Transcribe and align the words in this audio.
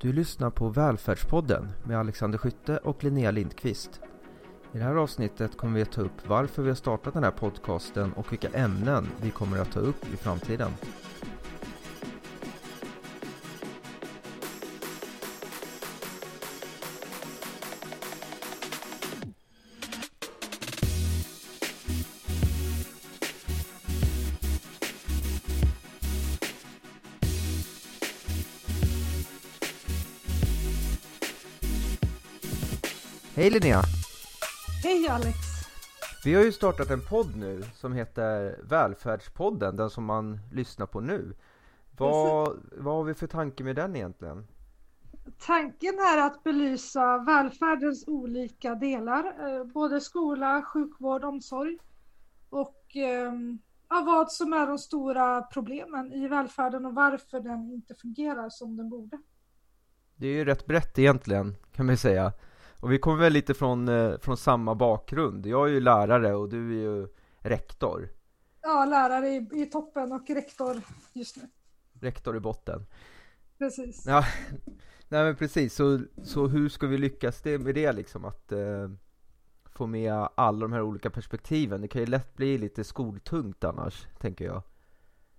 Du 0.00 0.12
lyssnar 0.12 0.50
på 0.50 0.68
Välfärdspodden 0.68 1.68
med 1.84 1.98
Alexander 1.98 2.38
Skytte 2.38 2.76
och 2.76 3.04
Linnea 3.04 3.30
Lindqvist. 3.30 4.00
I 4.72 4.78
det 4.78 4.84
här 4.84 4.94
avsnittet 4.94 5.56
kommer 5.56 5.74
vi 5.74 5.82
att 5.82 5.92
ta 5.92 6.00
upp 6.00 6.28
varför 6.28 6.62
vi 6.62 6.68
har 6.68 6.76
startat 6.76 7.14
den 7.14 7.24
här 7.24 7.30
podcasten 7.30 8.12
och 8.12 8.32
vilka 8.32 8.48
ämnen 8.48 9.08
vi 9.22 9.30
kommer 9.30 9.58
att 9.58 9.72
ta 9.72 9.80
upp 9.80 10.04
i 10.14 10.16
framtiden. 10.16 10.70
Linnea! 33.60 33.82
Hej 34.82 35.08
Alex! 35.08 35.36
Vi 36.24 36.34
har 36.34 36.42
ju 36.42 36.52
startat 36.52 36.90
en 36.90 37.00
podd 37.00 37.36
nu 37.36 37.62
som 37.74 37.92
heter 37.92 38.58
Välfärdspodden, 38.62 39.76
den 39.76 39.90
som 39.90 40.04
man 40.04 40.40
lyssnar 40.52 40.86
på 40.86 41.00
nu. 41.00 41.34
Vad, 41.96 42.58
vad 42.72 42.94
har 42.94 43.04
vi 43.04 43.14
för 43.14 43.26
tanke 43.26 43.64
med 43.64 43.76
den 43.76 43.96
egentligen? 43.96 44.46
Tanken 45.46 45.94
är 45.94 46.26
att 46.26 46.42
belysa 46.42 47.18
välfärdens 47.18 48.04
olika 48.06 48.74
delar, 48.74 49.24
eh, 49.24 49.64
både 49.64 50.00
skola, 50.00 50.62
sjukvård, 50.62 51.24
omsorg 51.24 51.78
och 52.50 52.96
eh, 52.96 53.32
ja, 53.88 54.02
vad 54.06 54.32
som 54.32 54.52
är 54.52 54.66
de 54.66 54.78
stora 54.78 55.42
problemen 55.42 56.12
i 56.12 56.28
välfärden 56.28 56.86
och 56.86 56.94
varför 56.94 57.40
den 57.40 57.70
inte 57.70 57.94
fungerar 57.94 58.48
som 58.48 58.76
den 58.76 58.88
borde. 58.88 59.18
Det 60.16 60.26
är 60.26 60.32
ju 60.32 60.44
rätt 60.44 60.66
brett 60.66 60.98
egentligen, 60.98 61.56
kan 61.72 61.86
man 61.86 61.96
säga. 61.96 62.32
Och 62.80 62.92
vi 62.92 62.98
kommer 62.98 63.18
väl 63.18 63.32
lite 63.32 63.54
från, 63.54 63.88
eh, 63.88 64.18
från 64.18 64.36
samma 64.36 64.74
bakgrund. 64.74 65.46
Jag 65.46 65.68
är 65.68 65.72
ju 65.72 65.80
lärare 65.80 66.34
och 66.34 66.48
du 66.48 66.70
är 66.70 66.82
ju 66.82 67.08
rektor. 67.38 68.08
Ja, 68.62 68.84
lärare 68.84 69.28
i, 69.28 69.48
i 69.52 69.66
toppen 69.66 70.12
och 70.12 70.30
rektor 70.30 70.80
just 71.12 71.36
nu. 71.36 71.42
Rektor 72.00 72.36
i 72.36 72.40
botten. 72.40 72.86
Precis. 73.58 74.04
Ja, 74.06 74.24
nej 75.08 75.24
men 75.24 75.36
precis. 75.36 75.74
Så, 75.74 76.00
så 76.24 76.46
hur 76.46 76.68
ska 76.68 76.86
vi 76.86 76.98
lyckas 76.98 77.42
det, 77.42 77.58
med 77.58 77.74
det 77.74 77.92
liksom? 77.92 78.24
Att 78.24 78.52
eh, 78.52 78.90
få 79.78 79.86
med 79.86 80.28
alla 80.34 80.60
de 80.60 80.72
här 80.72 80.82
olika 80.82 81.10
perspektiven. 81.10 81.80
Det 81.80 81.88
kan 81.88 82.00
ju 82.00 82.06
lätt 82.06 82.36
bli 82.36 82.58
lite 82.58 82.84
skoltungt 82.84 83.64
annars, 83.64 84.06
tänker 84.20 84.44
jag. 84.44 84.62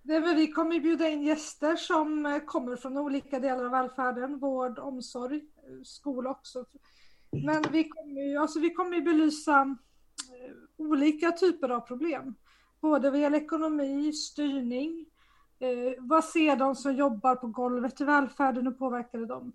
Det 0.02 0.20
väl, 0.20 0.36
vi 0.36 0.52
kommer 0.52 0.80
bjuda 0.80 1.10
in 1.10 1.24
gäster 1.24 1.76
som 1.76 2.26
eh, 2.26 2.40
kommer 2.40 2.76
från 2.76 2.98
olika 2.98 3.40
delar 3.40 3.66
av 3.66 3.72
välfärden, 3.72 4.40
vård, 4.40 4.80
omsorg, 4.80 5.36
eh, 5.36 5.84
skola 5.84 6.30
också. 6.30 6.66
Men 7.32 7.64
vi 7.72 7.90
kommer 7.90 8.22
ju 8.22 8.38
alltså 8.38 8.60
vi 8.60 8.74
kommer 8.74 9.02
belysa 9.02 9.62
eh, 9.62 10.56
olika 10.78 11.32
typer 11.32 11.70
av 11.70 11.80
problem. 11.80 12.36
Både 12.82 13.10
vad 13.10 13.20
gäller 13.20 13.38
ekonomi, 13.38 14.14
styrning, 14.14 15.06
eh, 15.60 15.94
vad 16.00 16.24
ser 16.24 16.56
de 16.56 16.76
som 16.76 16.96
jobbar 16.96 17.36
på 17.36 17.48
golvet 17.48 18.02
i 18.02 18.04
välfärden 18.04 18.68
och 18.68 18.80
påverkar 18.80 19.20
det 19.20 19.26
dem? 19.26 19.52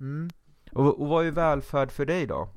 Mm. 0.00 0.30
Och, 0.72 1.00
och 1.00 1.08
vad 1.08 1.26
är 1.26 1.30
välfärd 1.30 1.92
för 1.92 2.06
dig 2.06 2.26
då? 2.26 2.48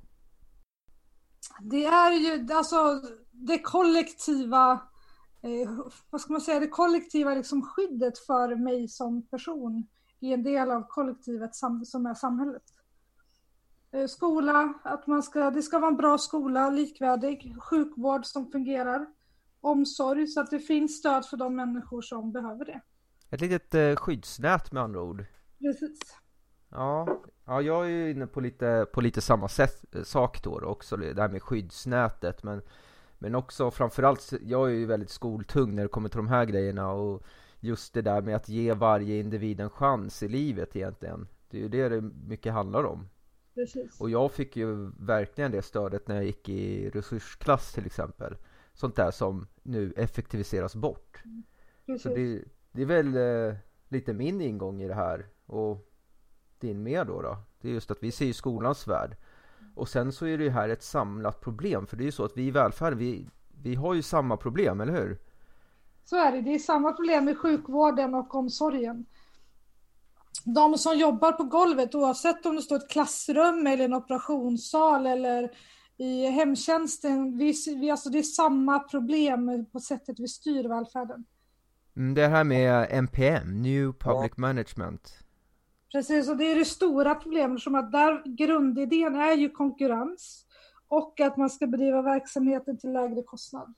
Det 1.62 1.86
är 1.86 2.12
ju 2.12 2.54
alltså 2.54 3.02
det 3.32 3.60
kollektiva, 3.60 4.72
eh, 5.42 5.80
vad 6.10 6.22
ska 6.22 6.34
man 6.34 6.42
säga, 6.42 6.60
det 6.60 6.68
kollektiva 6.68 7.36
liksom 7.36 7.62
skyddet 7.62 8.20
för 8.20 8.56
mig 8.56 8.88
som 8.88 9.28
person 9.28 9.88
i 10.20 10.34
en 10.34 10.44
del 10.44 10.72
av 10.72 10.88
kollektivet 10.88 11.56
som 11.56 12.06
är 12.06 12.14
samhället. 12.14 12.64
Eh, 13.96 14.08
skola, 14.08 14.74
att 14.84 15.08
man 15.08 15.24
ska, 15.24 15.52
det 15.52 15.62
ska 15.62 15.80
vara 15.80 15.92
en 15.92 15.98
bra 15.98 16.18
skola, 16.18 16.70
likvärdig, 16.70 17.56
sjukvård 17.60 18.26
som 18.26 18.52
fungerar, 18.52 19.06
omsorg 19.62 20.28
så 20.28 20.40
att 20.42 20.50
det 20.50 20.60
finns 20.60 20.98
stöd 20.98 21.26
för 21.26 21.38
de 21.38 21.56
människor 21.56 22.02
som 22.02 22.32
behöver 22.32 22.66
det. 22.66 22.82
Ett 23.30 23.42
litet 23.42 23.76
eh, 23.76 23.96
skyddsnät 23.96 24.72
med 24.72 24.84
andra 24.84 25.02
ord. 25.02 25.26
Precis. 25.60 26.00
Ja, 26.70 27.20
ja 27.46 27.62
jag 27.62 27.86
är 27.86 27.90
ju 27.90 28.12
inne 28.12 28.28
på 28.28 28.42
lite, 28.42 28.86
på 28.94 29.02
lite 29.02 29.22
samma 29.22 29.48
sätt, 29.48 29.96
eh, 29.96 30.04
sak 30.04 30.44
då, 30.44 30.60
då 30.60 30.68
också, 30.68 30.98
det 30.98 31.22
här 31.22 31.30
med 31.30 31.42
skyddsnätet 31.42 32.44
men 32.44 32.62
Men 33.20 33.36
också 33.36 33.72
framförallt, 33.72 34.34
jag 34.42 34.70
är 34.70 34.74
ju 34.74 34.86
väldigt 34.86 35.10
skoltung 35.10 35.76
när 35.76 35.84
det 35.84 35.90
kommer 35.90 36.10
till 36.10 36.18
de 36.18 36.28
här 36.28 36.46
grejerna 36.46 36.92
och 36.92 37.24
Just 37.60 37.94
det 37.94 38.02
där 38.02 38.22
med 38.22 38.36
att 38.36 38.50
ge 38.50 38.74
varje 38.74 39.20
individ 39.20 39.60
en 39.60 39.70
chans 39.70 40.24
i 40.24 40.28
livet 40.28 40.76
egentligen 40.76 41.28
Det 41.50 41.58
är 41.58 41.62
ju 41.62 41.70
det 41.70 41.90
det 41.90 42.02
mycket 42.02 42.54
handlar 42.54 42.84
om 42.84 43.10
Precis. 43.56 44.02
Och 44.02 44.10
jag 44.10 44.32
fick 44.32 44.56
ju 44.56 44.92
verkligen 45.00 45.52
det 45.52 45.62
stödet 45.62 46.08
när 46.08 46.16
jag 46.16 46.26
gick 46.26 46.50
i 46.50 46.90
resursklass 46.90 47.74
till 47.74 47.86
exempel. 47.86 48.36
Sånt 48.74 48.96
där 48.96 49.12
som 49.12 49.48
nu 49.64 49.94
effektiviseras 49.98 50.76
bort. 50.76 51.24
Precis. 51.86 52.04
Så 52.04 52.10
det, 52.10 52.44
det 52.72 52.82
är 52.82 52.86
väl 52.86 53.16
eh, 53.18 53.56
lite 53.90 54.14
min 54.14 54.42
ingång 54.42 54.82
i 54.82 54.88
det 54.88 54.94
här. 54.94 55.26
Och 55.46 55.92
din 56.60 56.84
med 56.84 57.08
då, 57.08 57.22
då. 57.22 57.38
Det 57.62 57.70
är 57.70 57.74
just 57.74 57.92
att 57.92 58.04
vi 58.04 58.12
ser 58.12 58.26
ju 58.26 58.34
skolans 58.34 58.88
värld. 58.88 59.18
Och 59.76 59.90
sen 59.90 60.12
så 60.12 60.26
är 60.26 60.38
det 60.38 60.44
ju 60.44 60.50
här 60.50 60.70
ett 60.70 60.84
samlat 60.84 61.42
problem. 61.42 61.88
För 61.88 61.98
det 61.98 62.04
är 62.04 62.06
ju 62.06 62.12
så 62.12 62.26
att 62.26 62.38
vi 62.38 62.44
i 62.44 62.52
välfärden, 62.52 63.00
vi, 63.00 63.28
vi 63.62 63.76
har 63.76 63.94
ju 63.94 64.02
samma 64.02 64.38
problem, 64.38 64.82
eller 64.82 64.94
hur? 64.94 65.18
Så 66.04 66.16
är 66.16 66.32
det, 66.32 66.42
det 66.42 66.56
är 66.56 66.60
samma 66.60 66.94
problem 66.94 67.26
med 67.26 67.38
sjukvården 67.38 68.16
och 68.16 68.36
omsorgen 68.36 69.06
de 70.46 70.78
som 70.78 70.98
jobbar 70.98 71.32
på 71.32 71.44
golvet, 71.44 71.96
oavsett 71.96 72.46
om 72.46 72.56
det 72.56 72.62
står 72.62 72.76
ett 72.76 72.90
klassrum 72.90 73.68
eller 73.68 73.86
en 73.86 73.94
operationssal 73.94 75.08
eller 75.08 75.52
i 75.98 76.26
hemtjänsten, 76.26 77.38
vi, 77.38 77.54
vi, 77.68 77.92
alltså 77.92 78.10
det 78.10 78.20
är 78.20 78.24
samma 78.24 78.80
problem 78.80 79.66
på 79.72 79.80
sättet 79.80 80.20
vi 80.20 80.28
styr 80.28 80.70
välfärden. 80.70 81.26
Mm, 81.96 82.14
det 82.14 82.28
här 82.28 82.44
med 82.44 82.88
NPM, 82.92 83.62
New 83.62 83.94
Public 83.94 84.32
ja. 84.36 84.42
Management. 84.42 85.20
Precis, 85.92 86.30
och 86.30 86.38
det 86.38 86.52
är 86.52 86.56
det 86.56 86.66
stora 86.66 87.16
problemet 87.16 87.62
som 87.62 87.76
att 87.76 87.92
där 87.92 88.38
grundidén 88.38 89.16
är 89.16 89.36
ju 89.36 89.50
konkurrens 89.50 90.46
och 90.88 91.20
att 91.20 91.38
man 91.38 91.50
ska 91.50 91.68
bedriva 91.68 92.02
verksamheten 92.02 92.78
till 92.78 92.94
lägre 92.94 93.24
kostnad. 93.24 93.74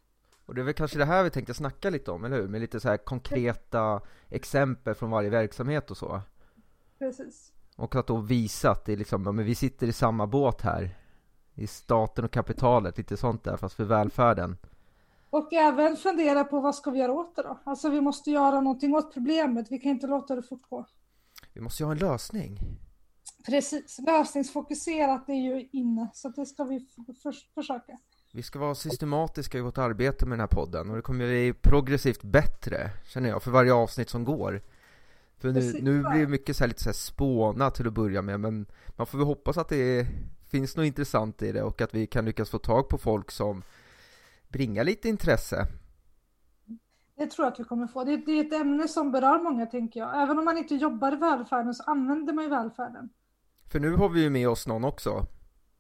Och 0.46 0.56
det 0.56 0.62
är 0.62 0.66
väl 0.66 0.74
kanske 0.74 0.98
det 0.98 1.06
här 1.06 1.24
vi 1.24 1.30
tänkte 1.30 1.54
snacka 1.54 1.90
lite 1.90 2.12
om, 2.12 2.24
eller 2.24 2.38
hur? 2.38 2.48
Med 2.48 2.62
lite 2.62 2.80
så 2.80 2.90
här 2.90 2.98
konkreta 2.98 4.02
exempel 4.30 4.96
från 4.96 5.10
varje 5.10 5.30
verksamhet 5.30 5.92
och 5.92 5.98
så. 5.98 6.22
Precis. 7.00 7.52
Och 7.76 7.96
att 7.96 8.08
då 8.08 8.18
visa 8.18 8.72
att 8.72 8.86
det 8.86 8.94
är 8.94 8.98
liksom, 8.98 9.24
men 9.24 9.46
vi 9.46 9.56
sitter 9.56 9.88
i 9.88 9.94
samma 9.94 10.28
båt 10.28 10.62
här. 10.62 10.90
I 11.56 11.68
staten 11.68 12.26
och 12.26 12.32
kapitalet, 12.32 12.98
lite 12.98 13.18
sånt 13.18 13.44
där, 13.44 13.58
fast 13.58 13.76
för 13.76 13.84
välfärden. 13.84 14.58
Och 15.30 15.54
även 15.54 15.98
fundera 15.98 16.44
på 16.44 16.60
vad 16.60 16.76
ska 16.76 16.92
vi 16.92 17.00
göra 17.00 17.12
åt 17.12 17.36
det 17.36 17.44
då? 17.44 17.60
Alltså 17.64 17.90
vi 17.90 18.02
måste 18.02 18.32
göra 18.32 18.62
någonting 18.62 18.96
åt 18.96 19.14
problemet, 19.14 19.68
vi 19.70 19.80
kan 19.80 19.92
inte 19.92 20.08
låta 20.08 20.36
det 20.36 20.44
fortgå. 20.44 20.86
Vi 21.54 21.62
måste 21.62 21.84
ju 21.84 21.86
ha 21.86 21.92
en 21.92 22.00
lösning. 22.00 22.60
Precis, 23.46 24.00
lösningsfokuserat 24.00 25.30
är 25.30 25.34
ju 25.34 25.70
inne, 25.72 26.08
så 26.14 26.30
det 26.30 26.46
ska 26.46 26.64
vi 26.64 26.80
för 26.80 27.32
försöka. 27.54 27.98
Vi 28.34 28.44
ska 28.44 28.60
vara 28.60 28.76
systematiska 28.76 29.58
i 29.58 29.62
vårt 29.62 29.78
arbete 29.78 30.26
med 30.26 30.34
den 30.34 30.40
här 30.40 30.48
podden 30.48 30.90
och 30.90 30.96
det 30.96 31.02
kommer 31.02 31.26
bli 31.26 31.54
progressivt 31.62 32.24
bättre, 32.24 32.92
känner 33.06 33.30
jag, 33.30 33.44
för 33.44 33.52
varje 33.52 33.74
avsnitt 33.74 34.10
som 34.10 34.24
går. 34.24 34.62
För 35.38 35.52
nu, 35.52 35.74
nu 35.82 36.04
blir 36.04 36.20
det 36.20 36.28
mycket 36.28 36.56
så 36.56 36.64
här, 36.64 36.68
lite 36.68 36.84
så 36.84 36.90
här 36.90 36.94
spåna 36.94 37.72
till 37.72 37.88
att 37.88 37.94
börja 37.94 38.22
med 38.22 38.40
men 38.40 38.66
man 38.96 39.08
får 39.08 39.18
väl 39.18 39.28
hoppas 39.28 39.58
att 39.58 39.70
det 39.70 40.00
är, 40.00 40.08
finns 40.50 40.78
något 40.78 40.86
intressant 40.86 41.42
i 41.42 41.52
det 41.52 41.64
och 41.64 41.82
att 41.82 41.96
vi 41.96 42.08
kan 42.08 42.26
lyckas 42.26 42.50
få 42.50 42.60
tag 42.60 42.90
på 42.90 42.98
folk 42.98 43.32
som 43.32 43.64
bringar 44.48 44.84
lite 44.84 45.10
intresse. 45.10 45.68
Det 47.18 47.28
tror 47.28 47.46
jag 47.46 47.54
att 47.54 47.60
vi 47.60 47.64
kommer 47.64 47.88
få. 47.88 48.04
Det 48.04 48.14
är, 48.14 48.18
det 48.18 48.32
är 48.32 48.46
ett 48.46 48.54
ämne 48.54 48.88
som 48.88 49.12
berör 49.12 49.44
många 49.44 49.66
tänker 49.66 50.00
jag. 50.00 50.22
Även 50.24 50.40
om 50.40 50.46
man 50.46 50.58
inte 50.58 50.76
jobbar 50.76 51.14
i 51.14 51.16
välfärden 51.16 51.74
så 51.74 51.84
använder 51.84 52.34
man 52.34 52.44
ju 52.44 52.50
välfärden. 52.50 53.10
För 53.72 53.80
nu 53.80 53.96
har 53.96 54.10
vi 54.10 54.22
ju 54.22 54.30
med 54.30 54.50
oss 54.50 54.68
någon 54.68 54.84
också. 54.84 55.26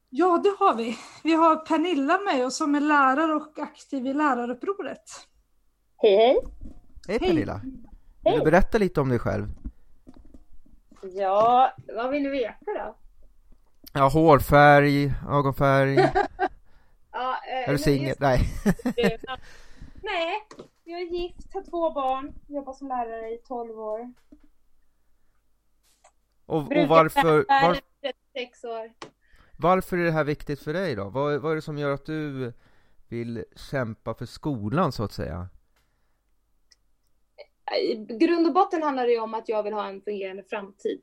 Ja, 0.09 0.41
det 0.43 0.65
har 0.65 0.75
vi. 0.75 0.97
Vi 1.23 1.33
har 1.33 1.55
Pernilla 1.55 2.19
med 2.33 2.45
oss 2.45 2.57
som 2.57 2.75
är 2.75 2.81
lärare 2.81 3.35
och 3.35 3.59
aktiv 3.59 4.07
i 4.07 4.13
lärarupproret. 4.13 5.03
Hej, 5.97 6.15
hej. 6.15 6.37
Hej 7.07 7.19
Pernilla. 7.19 7.61
Vill 8.29 8.39
du 8.39 8.45
berätta 8.45 8.77
lite 8.77 9.01
om 9.01 9.09
dig 9.09 9.19
själv? 9.19 9.47
Ja, 11.01 11.73
vad 11.95 12.09
vill 12.09 12.23
du 12.23 12.29
veta 12.29 12.65
då? 12.65 12.95
Ja, 13.93 14.07
hårfärg, 14.07 15.13
ögonfärg. 15.29 15.95
ja, 17.11 17.37
eh, 17.51 17.69
är 17.69 17.71
du 17.71 17.77
singel? 17.77 18.15
Nej. 18.19 18.39
Nej, 20.03 20.47
jag 20.83 21.01
är 21.01 21.05
gift, 21.05 21.53
har 21.53 21.61
två 21.61 21.91
barn, 21.91 22.33
jobbar 22.47 22.73
som 22.73 22.87
lärare 22.87 23.29
i 23.29 23.37
12 23.37 23.79
år. 23.79 24.13
Och, 26.45 26.57
och 26.57 26.87
varför, 26.87 27.45
var, 27.47 27.79
36 28.33 28.63
år. 28.63 28.93
Varför 29.57 29.97
är 29.97 30.05
det 30.05 30.11
här 30.11 30.23
viktigt 30.23 30.59
för 30.59 30.73
dig 30.73 30.95
då? 30.95 31.09
Vad, 31.09 31.41
vad 31.41 31.51
är 31.51 31.55
det 31.55 31.61
som 31.61 31.77
gör 31.77 31.93
att 31.93 32.05
du 32.05 32.53
vill 33.07 33.45
kämpa 33.55 34.13
för 34.13 34.25
skolan 34.25 34.91
så 34.91 35.03
att 35.03 35.11
säga? 35.11 35.49
I 37.75 37.95
grund 37.95 38.47
och 38.47 38.53
botten 38.53 38.83
handlar 38.83 39.05
det 39.05 39.11
ju 39.11 39.19
om 39.19 39.33
att 39.33 39.49
jag 39.49 39.63
vill 39.63 39.73
ha 39.73 39.87
en 39.87 40.01
fungerande 40.01 40.43
framtid. 40.43 41.01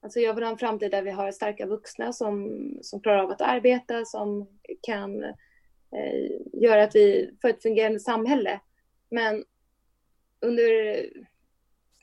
Alltså 0.00 0.20
jag 0.20 0.34
vill 0.34 0.44
ha 0.44 0.50
en 0.50 0.58
framtid 0.58 0.90
där 0.90 1.02
vi 1.02 1.10
har 1.10 1.32
starka 1.32 1.66
vuxna 1.66 2.12
som, 2.12 2.60
som 2.82 3.00
klarar 3.00 3.22
av 3.22 3.30
att 3.30 3.40
arbeta, 3.40 4.04
som 4.04 4.48
kan 4.82 5.24
eh, 5.24 6.30
göra 6.52 6.82
att 6.82 6.96
vi 6.96 7.30
får 7.42 7.48
ett 7.48 7.62
fungerande 7.62 8.00
samhälle. 8.00 8.60
Men 9.10 9.44
under 10.40 11.06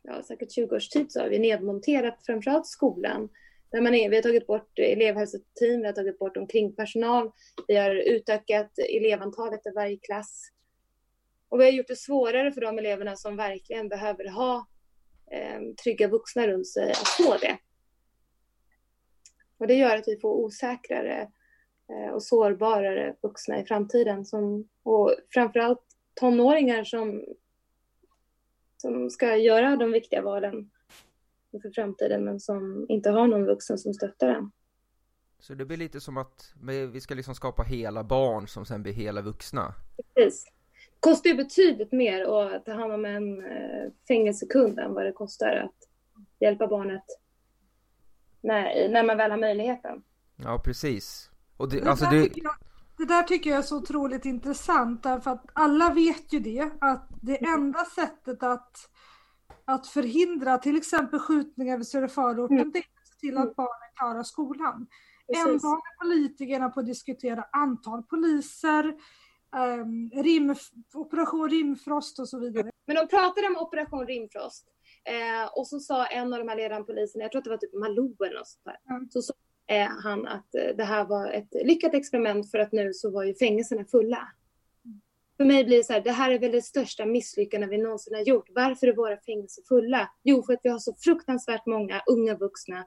ja, 0.03 0.23
säkert 0.23 0.51
20 0.51 0.75
års 0.75 0.89
tid 0.89 1.11
så 1.11 1.19
har 1.19 1.29
vi 1.29 1.39
nedmonterat 1.39 2.25
framförallt 2.25 2.67
skolan. 2.67 3.29
Där 3.71 3.81
man 3.81 3.95
är, 3.95 4.09
vi 4.09 4.15
har 4.15 4.23
tagit 4.23 4.47
bort 4.47 4.79
elevhälsoteam, 4.79 5.81
vi 5.81 5.85
har 5.85 5.93
tagit 5.93 6.19
bort 6.19 6.37
omkringpersonal, 6.37 7.31
vi 7.67 7.75
har 7.75 7.95
utökat 7.95 8.71
elevantalet 8.77 9.67
i 9.67 9.69
varje 9.75 9.97
klass. 9.97 10.49
Och 11.53 11.59
vi 11.59 11.63
har 11.63 11.71
gjort 11.71 11.87
det 11.87 11.95
svårare 11.95 12.51
för 12.51 12.61
de 12.61 12.77
eleverna 12.77 13.15
som 13.15 13.35
verkligen 13.35 13.89
behöver 13.89 14.29
ha 14.29 14.67
eh, 15.31 15.61
trygga 15.83 16.07
vuxna 16.07 16.47
runt 16.47 16.67
sig 16.67 16.91
att 16.91 17.07
få 17.07 17.37
det. 17.37 17.57
Och 19.57 19.67
det 19.67 19.73
gör 19.73 19.97
att 19.97 20.07
vi 20.07 20.19
får 20.19 20.33
osäkrare 20.33 21.31
eh, 21.89 22.13
och 22.13 22.23
sårbarare 22.23 23.15
vuxna 23.21 23.59
i 23.59 23.65
framtiden. 23.65 24.25
Som, 24.25 24.69
och 24.83 25.15
framförallt 25.33 25.79
tonåringar 26.13 26.83
som, 26.83 27.23
som 28.77 29.09
ska 29.09 29.35
göra 29.35 29.75
de 29.75 29.91
viktiga 29.91 30.21
valen 30.21 30.69
för 31.61 31.71
framtiden 31.75 32.25
men 32.25 32.39
som 32.39 32.85
inte 32.89 33.09
har 33.09 33.27
någon 33.27 33.45
vuxen 33.45 33.77
som 33.77 33.93
stöttar 33.93 34.27
den. 34.27 34.51
Så 35.39 35.53
det 35.53 35.65
blir 35.65 35.77
lite 35.77 36.01
som 36.01 36.17
att 36.17 36.53
vi 36.93 37.01
ska 37.01 37.15
liksom 37.15 37.35
skapa 37.35 37.63
hela 37.63 38.03
barn 38.03 38.47
som 38.47 38.65
sen 38.65 38.83
blir 38.83 38.93
hela 38.93 39.21
vuxna? 39.21 39.73
Precis. 40.15 40.52
Det 41.03 41.09
kostar 41.09 41.29
ju 41.29 41.35
betydligt 41.35 41.91
mer 41.91 42.25
att 42.25 42.65
ta 42.65 42.73
hand 42.73 42.93
om 42.93 43.05
en 43.05 43.45
eh, 43.45 43.91
fängelsekund 44.07 44.79
än 44.79 44.93
vad 44.93 45.05
det 45.05 45.11
kostar 45.11 45.55
att 45.55 45.75
hjälpa 46.39 46.67
barnet 46.67 47.03
när, 48.41 48.89
när 48.89 49.03
man 49.03 49.17
väl 49.17 49.31
har 49.31 49.37
möjligheten. 49.37 50.03
Ja, 50.35 50.61
precis. 50.65 51.29
Och 51.57 51.69
det, 51.69 51.79
det 51.79 51.89
alltså 51.89 52.05
det... 52.05 52.29
Jag, 52.35 52.55
det 52.97 53.05
där 53.05 53.23
tycker 53.23 53.49
jag 53.49 53.59
är 53.59 53.63
så 53.63 53.77
otroligt 53.77 54.25
intressant 54.25 55.03
därför 55.03 55.31
att 55.31 55.45
alla 55.53 55.93
vet 55.93 56.33
ju 56.33 56.39
det 56.39 56.69
att 56.81 57.07
det 57.21 57.45
enda 57.45 57.85
sättet 57.85 58.43
att, 58.43 58.89
att 59.65 59.87
förhindra 59.87 60.57
till 60.57 60.77
exempel 60.77 61.19
skjutningar 61.19 61.77
vid 61.77 61.87
Söderförorten 61.87 62.57
mm. 62.57 62.71
det 62.71 62.79
är 62.79 62.81
att 62.81 63.07
se 63.07 63.19
till 63.19 63.37
att 63.37 63.43
mm. 63.43 63.53
barnen 63.57 63.89
klarar 63.97 64.23
skolan. 64.23 64.87
Precis. 65.27 65.47
Ändå 65.47 65.67
håller 65.67 65.99
politikerna 66.01 66.69
på 66.69 66.79
att 66.79 66.85
diskutera 66.85 67.45
antal 67.51 68.03
poliser, 68.03 68.93
um, 69.55 70.11
rim, 70.23 70.55
Operation 70.93 71.49
Rimfrost 71.49 72.19
och 72.19 72.29
så 72.29 72.39
vidare. 72.39 72.71
Men 72.85 72.95
de 72.95 73.07
pratade 73.07 73.47
om 73.47 73.57
Operation 73.57 74.07
Rimfrost 74.07 74.73
Eh, 75.05 75.49
och 75.55 75.67
så 75.67 75.79
sa 75.79 76.05
en 76.05 76.33
av 76.33 76.39
de 76.39 76.47
här 76.47 76.55
ledande 76.55 76.85
poliserna, 76.85 77.23
jag 77.23 77.31
tror 77.31 77.39
att 77.39 77.43
det 77.43 77.49
var 77.49 77.57
typ 77.57 77.73
Malou 77.73 78.15
eller 78.25 78.37
något 78.37 78.47
sånt 78.47 78.65
där, 78.65 78.95
mm. 78.95 79.09
så 79.09 79.21
sa 79.21 79.33
eh, 79.67 79.87
han 80.03 80.27
att 80.27 80.55
eh, 80.55 80.75
det 80.77 80.83
här 80.83 81.05
var 81.05 81.31
ett 81.31 81.53
lyckat 81.63 81.93
experiment 81.93 82.51
för 82.51 82.59
att 82.59 82.71
nu 82.71 82.93
så 82.93 83.11
var 83.11 83.23
ju 83.23 83.35
fängelserna 83.35 83.85
fulla. 83.85 84.27
Mm. 84.85 85.01
För 85.37 85.45
mig 85.45 85.65
blir 85.65 85.77
det 85.77 85.83
så 85.83 85.93
här, 85.93 86.01
det 86.01 86.11
här 86.11 86.31
är 86.31 86.39
väl 86.39 86.51
det 86.51 86.61
största 86.61 87.05
misslyckandet 87.05 87.69
vi 87.69 87.77
någonsin 87.77 88.15
har 88.15 88.21
gjort. 88.21 88.49
Varför 88.49 88.87
är 88.87 88.95
våra 88.95 89.17
fängelser 89.17 89.63
fulla? 89.67 90.11
Jo, 90.23 90.43
för 90.43 90.53
att 90.53 90.59
vi 90.63 90.69
har 90.69 90.79
så 90.79 90.93
fruktansvärt 90.93 91.65
många 91.65 92.01
unga 92.07 92.35
vuxna 92.35 92.85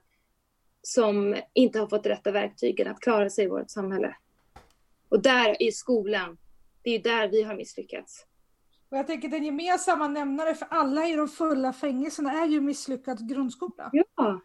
som 0.82 1.36
inte 1.54 1.78
har 1.78 1.86
fått 1.86 2.06
rätta 2.06 2.30
verktygen 2.30 2.88
att 2.88 3.00
klara 3.00 3.30
sig 3.30 3.44
i 3.44 3.48
vårt 3.48 3.70
samhälle. 3.70 4.16
Och 5.08 5.22
där 5.22 5.62
i 5.62 5.72
skolan, 5.72 6.38
det 6.86 6.90
är 6.90 6.96
ju 6.96 7.02
där 7.02 7.28
vi 7.28 7.42
har 7.42 7.54
misslyckats. 7.54 8.26
Och 8.90 8.98
jag 8.98 9.06
tänker 9.06 9.28
den 9.28 9.44
gemensamma 9.44 10.08
nämnare 10.08 10.54
för 10.54 10.66
alla 10.70 11.08
i 11.08 11.16
de 11.16 11.28
fulla 11.28 11.72
fängelserna 11.72 12.32
är 12.32 12.46
ju 12.46 12.60
misslyckad 12.60 13.28
grundskola. 13.28 13.90
Ja, 13.92 14.40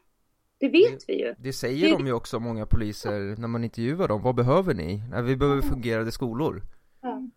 det 0.57 0.69
vet 0.69 1.09
vi 1.09 1.19
ju. 1.19 1.35
Det 1.37 1.53
säger 1.53 1.89
det... 1.89 1.93
de 1.93 2.07
ju 2.07 2.13
också, 2.13 2.39
många 2.39 2.65
poliser, 2.65 3.35
när 3.37 3.47
man 3.47 3.63
intervjuar 3.63 4.07
dem. 4.07 4.21
Vad 4.21 4.35
behöver 4.35 4.73
ni? 4.73 5.03
Vi 5.23 5.35
behöver 5.35 5.61
fungerande 5.61 6.11
skolor. 6.11 6.61
Ja. 7.01 7.29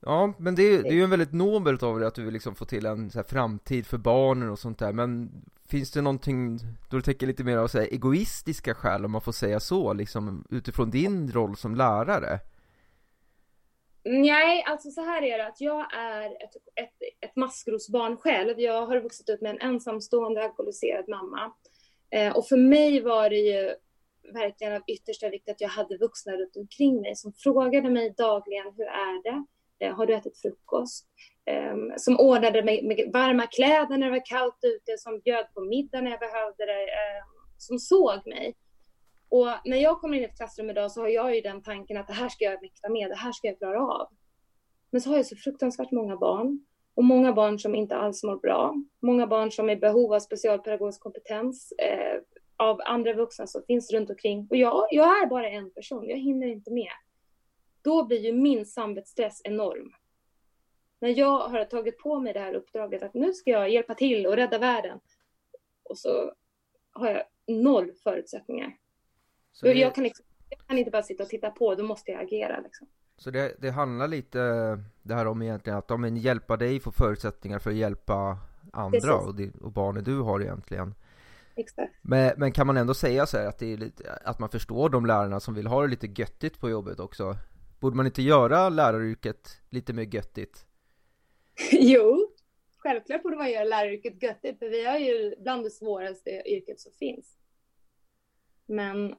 Ja, 0.00 0.32
men 0.38 0.54
det 0.54 0.62
är, 0.62 0.82
det 0.82 0.88
är 0.88 0.92
ju 0.94 1.04
en 1.04 1.10
väldigt 1.10 1.32
nobelt 1.32 1.82
av 1.82 1.98
dig 1.98 2.08
att 2.08 2.14
du 2.14 2.24
vill 2.24 2.32
liksom 2.32 2.54
få 2.54 2.64
till 2.64 2.86
en 2.86 3.10
så 3.10 3.22
framtid 3.22 3.86
för 3.86 3.98
barnen 3.98 4.50
och 4.50 4.58
sånt 4.58 4.78
där, 4.78 4.92
men 4.92 5.30
finns 5.68 5.90
det 5.90 6.02
någonting 6.02 6.58
då 6.90 6.96
du 6.96 7.02
tänker 7.02 7.26
lite 7.26 7.44
mer 7.44 7.56
av 7.56 7.68
så 7.68 7.78
egoistiska 7.78 8.74
skäl, 8.74 9.04
om 9.04 9.12
man 9.12 9.20
får 9.20 9.32
säga 9.32 9.60
så, 9.60 9.92
liksom 9.92 10.44
utifrån 10.50 10.90
din 10.90 11.32
roll 11.32 11.56
som 11.56 11.74
lärare? 11.74 12.40
Nej, 14.08 14.64
alltså 14.66 14.90
så 14.90 15.00
här 15.00 15.22
är 15.22 15.38
det 15.38 15.46
att 15.46 15.60
jag 15.60 15.94
är 15.94 16.30
ett, 16.30 16.56
ett, 16.74 16.94
ett 17.20 17.36
maskrosbarn 17.36 18.16
själv. 18.16 18.60
Jag 18.60 18.86
har 18.86 19.00
vuxit 19.00 19.28
upp 19.28 19.40
med 19.40 19.50
en 19.50 19.60
ensamstående 19.60 20.44
alkoholiserad 20.44 21.08
mamma. 21.08 21.52
Eh, 22.10 22.36
och 22.36 22.46
för 22.48 22.56
mig 22.56 23.00
var 23.00 23.30
det 23.30 23.36
ju 23.36 23.74
verkligen 24.32 24.76
av 24.76 24.82
yttersta 24.86 25.28
vikt 25.28 25.48
att 25.48 25.60
jag 25.60 25.68
hade 25.68 25.98
vuxna 25.98 26.32
runt 26.32 26.56
omkring 26.56 27.00
mig 27.00 27.16
som 27.16 27.32
frågade 27.32 27.90
mig 27.90 28.14
dagligen, 28.16 28.72
hur 28.76 28.86
är 28.86 29.22
det? 29.22 29.44
Eh, 29.86 29.94
har 29.94 30.06
du 30.06 30.14
ätit 30.14 30.40
frukost? 30.40 31.06
Eh, 31.50 31.76
som 31.96 32.20
ordnade 32.20 32.62
mig 32.62 32.82
med 32.82 33.10
varma 33.12 33.46
kläder 33.46 33.98
när 33.98 34.06
det 34.06 34.18
var 34.18 34.26
kallt 34.26 34.58
ute, 34.62 34.98
som 34.98 35.20
bjöd 35.20 35.54
på 35.54 35.60
middag 35.60 36.00
när 36.00 36.10
jag 36.10 36.20
behövde 36.20 36.66
det, 36.66 36.82
ehm, 36.82 37.28
som 37.58 37.78
såg 37.78 38.26
mig. 38.26 38.54
Och 39.28 39.48
när 39.64 39.76
jag 39.76 40.00
kommer 40.00 40.16
in 40.16 40.22
i 40.22 40.26
ett 40.26 40.36
klassrum 40.36 40.70
idag 40.70 40.92
så 40.92 41.00
har 41.00 41.08
jag 41.08 41.34
ju 41.34 41.40
den 41.40 41.62
tanken 41.62 41.96
att 41.96 42.06
det 42.06 42.12
här 42.12 42.28
ska 42.28 42.44
jag 42.44 42.62
mäkta 42.62 42.88
med, 42.88 43.10
det 43.10 43.16
här 43.16 43.32
ska 43.32 43.48
jag 43.48 43.58
klara 43.58 43.80
av. 43.80 44.08
Men 44.90 45.00
så 45.00 45.10
har 45.10 45.16
jag 45.16 45.26
så 45.26 45.36
fruktansvärt 45.36 45.90
många 45.90 46.16
barn 46.16 46.66
och 46.94 47.04
många 47.04 47.32
barn 47.32 47.58
som 47.58 47.74
inte 47.74 47.96
alls 47.96 48.24
mår 48.24 48.36
bra. 48.36 48.74
Många 49.00 49.26
barn 49.26 49.50
som 49.50 49.68
är 49.68 49.72
i 49.72 49.76
behov 49.76 50.12
av 50.12 50.20
specialpedagogisk 50.20 51.00
kompetens 51.00 51.72
eh, 51.72 52.20
av 52.56 52.80
andra 52.84 53.12
vuxna 53.12 53.46
som 53.46 53.62
finns 53.66 53.92
runt 53.92 54.10
omkring. 54.10 54.46
Och 54.50 54.56
jag, 54.56 54.88
jag 54.90 55.22
är 55.22 55.26
bara 55.26 55.50
en 55.50 55.70
person, 55.70 56.08
jag 56.08 56.18
hinner 56.18 56.46
inte 56.46 56.72
med. 56.72 56.92
Då 57.82 58.06
blir 58.06 58.20
ju 58.20 58.32
min 58.32 58.66
samvetsstress 58.66 59.40
enorm. 59.44 59.92
När 61.00 61.18
jag 61.18 61.38
har 61.38 61.64
tagit 61.64 61.98
på 61.98 62.20
mig 62.20 62.32
det 62.32 62.40
här 62.40 62.54
uppdraget 62.54 63.02
att 63.02 63.14
nu 63.14 63.32
ska 63.32 63.50
jag 63.50 63.70
hjälpa 63.70 63.94
till 63.94 64.26
och 64.26 64.36
rädda 64.36 64.58
världen. 64.58 65.00
Och 65.82 65.98
så 65.98 66.32
har 66.92 67.10
jag 67.10 67.22
noll 67.46 67.92
förutsättningar. 67.92 68.76
Så 69.56 69.66
det... 69.66 69.72
jag, 69.72 69.94
kan 69.94 70.04
liksom, 70.04 70.24
jag 70.48 70.58
kan 70.66 70.78
inte 70.78 70.90
bara 70.90 71.02
sitta 71.02 71.22
och 71.22 71.28
titta 71.28 71.50
på, 71.50 71.74
då 71.74 71.82
måste 71.82 72.10
jag 72.10 72.20
agera 72.20 72.60
liksom. 72.60 72.88
Så 73.18 73.30
det, 73.30 73.56
det 73.58 73.70
handlar 73.70 74.08
lite 74.08 74.38
det 75.02 75.14
här 75.14 75.26
om 75.26 75.42
egentligen 75.42 75.78
att 75.78 75.88
de 75.88 76.16
hjälpa 76.16 76.56
dig 76.56 76.80
få 76.80 76.92
förutsättningar 76.92 77.58
för 77.58 77.70
att 77.70 77.76
hjälpa 77.76 78.38
andra 78.72 79.16
och, 79.16 79.34
och 79.60 79.72
barnen 79.72 80.04
du 80.04 80.20
har 80.20 80.42
egentligen. 80.42 80.94
Exakt. 81.54 81.94
Men, 82.02 82.32
men 82.36 82.52
kan 82.52 82.66
man 82.66 82.76
ändå 82.76 82.94
säga 82.94 83.26
så 83.26 83.38
här 83.38 83.46
att, 83.46 83.58
det 83.58 83.72
är 83.72 83.76
lite, 83.76 84.12
att 84.12 84.38
man 84.38 84.48
förstår 84.48 84.88
de 84.88 85.06
lärarna 85.06 85.40
som 85.40 85.54
vill 85.54 85.66
ha 85.66 85.82
det 85.82 85.88
lite 85.88 86.06
göttigt 86.06 86.60
på 86.60 86.70
jobbet 86.70 87.00
också? 87.00 87.36
Borde 87.80 87.96
man 87.96 88.06
inte 88.06 88.22
göra 88.22 88.68
läraryrket 88.68 89.60
lite 89.70 89.92
mer 89.92 90.14
göttigt? 90.14 90.66
jo, 91.72 92.30
självklart 92.76 93.22
borde 93.22 93.36
man 93.36 93.50
göra 93.50 93.64
läraryrket 93.64 94.22
göttigt, 94.22 94.58
för 94.58 94.68
vi 94.68 94.86
har 94.86 94.98
ju 94.98 95.34
bland 95.38 95.64
det 95.64 95.70
svåraste 95.70 96.30
yrket 96.30 96.80
som 96.80 96.92
finns. 96.92 97.38
Men 98.66 99.14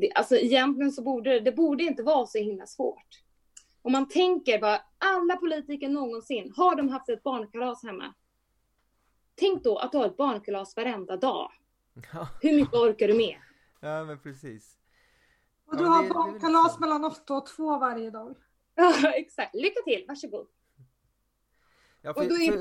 det, 0.00 0.12
alltså 0.12 0.36
egentligen 0.36 0.92
så 0.92 1.02
borde 1.02 1.40
det 1.40 1.52
borde 1.52 1.84
inte 1.84 2.02
vara 2.02 2.26
så 2.26 2.38
himla 2.38 2.66
svårt. 2.66 3.22
Om 3.82 3.92
man 3.92 4.08
tänker 4.08 4.60
bara, 4.60 4.80
alla 4.98 5.36
politiker 5.36 5.88
någonsin, 5.88 6.52
har 6.56 6.76
de 6.76 6.88
haft 6.88 7.08
ett 7.08 7.22
barnkalas 7.22 7.82
hemma? 7.84 8.14
Tänk 9.34 9.64
då 9.64 9.78
att 9.78 9.92
du 9.92 9.98
har 9.98 10.06
ett 10.06 10.16
barnkalas 10.16 10.76
varenda 10.76 11.16
dag. 11.16 11.50
Ja. 12.12 12.28
Hur 12.42 12.56
mycket 12.56 12.74
orkar 12.74 13.08
du 13.08 13.14
med? 13.14 13.36
Ja, 13.80 14.04
men 14.04 14.18
precis. 14.18 14.76
Och 15.66 15.76
du 15.76 15.84
ja, 15.84 15.90
har 15.90 16.02
det, 16.02 16.08
barnkalas 16.08 16.74
det 16.74 16.80
mellan 16.80 17.04
8 17.04 17.34
och 17.34 17.46
2 17.46 17.78
varje 17.78 18.10
dag. 18.10 18.36
Ja, 18.74 19.12
exakt. 19.14 19.54
Lycka 19.54 19.80
till, 19.84 20.04
varsågod. 20.08 20.46
Och 22.14 22.28
då 22.28 22.34
är 22.34 22.52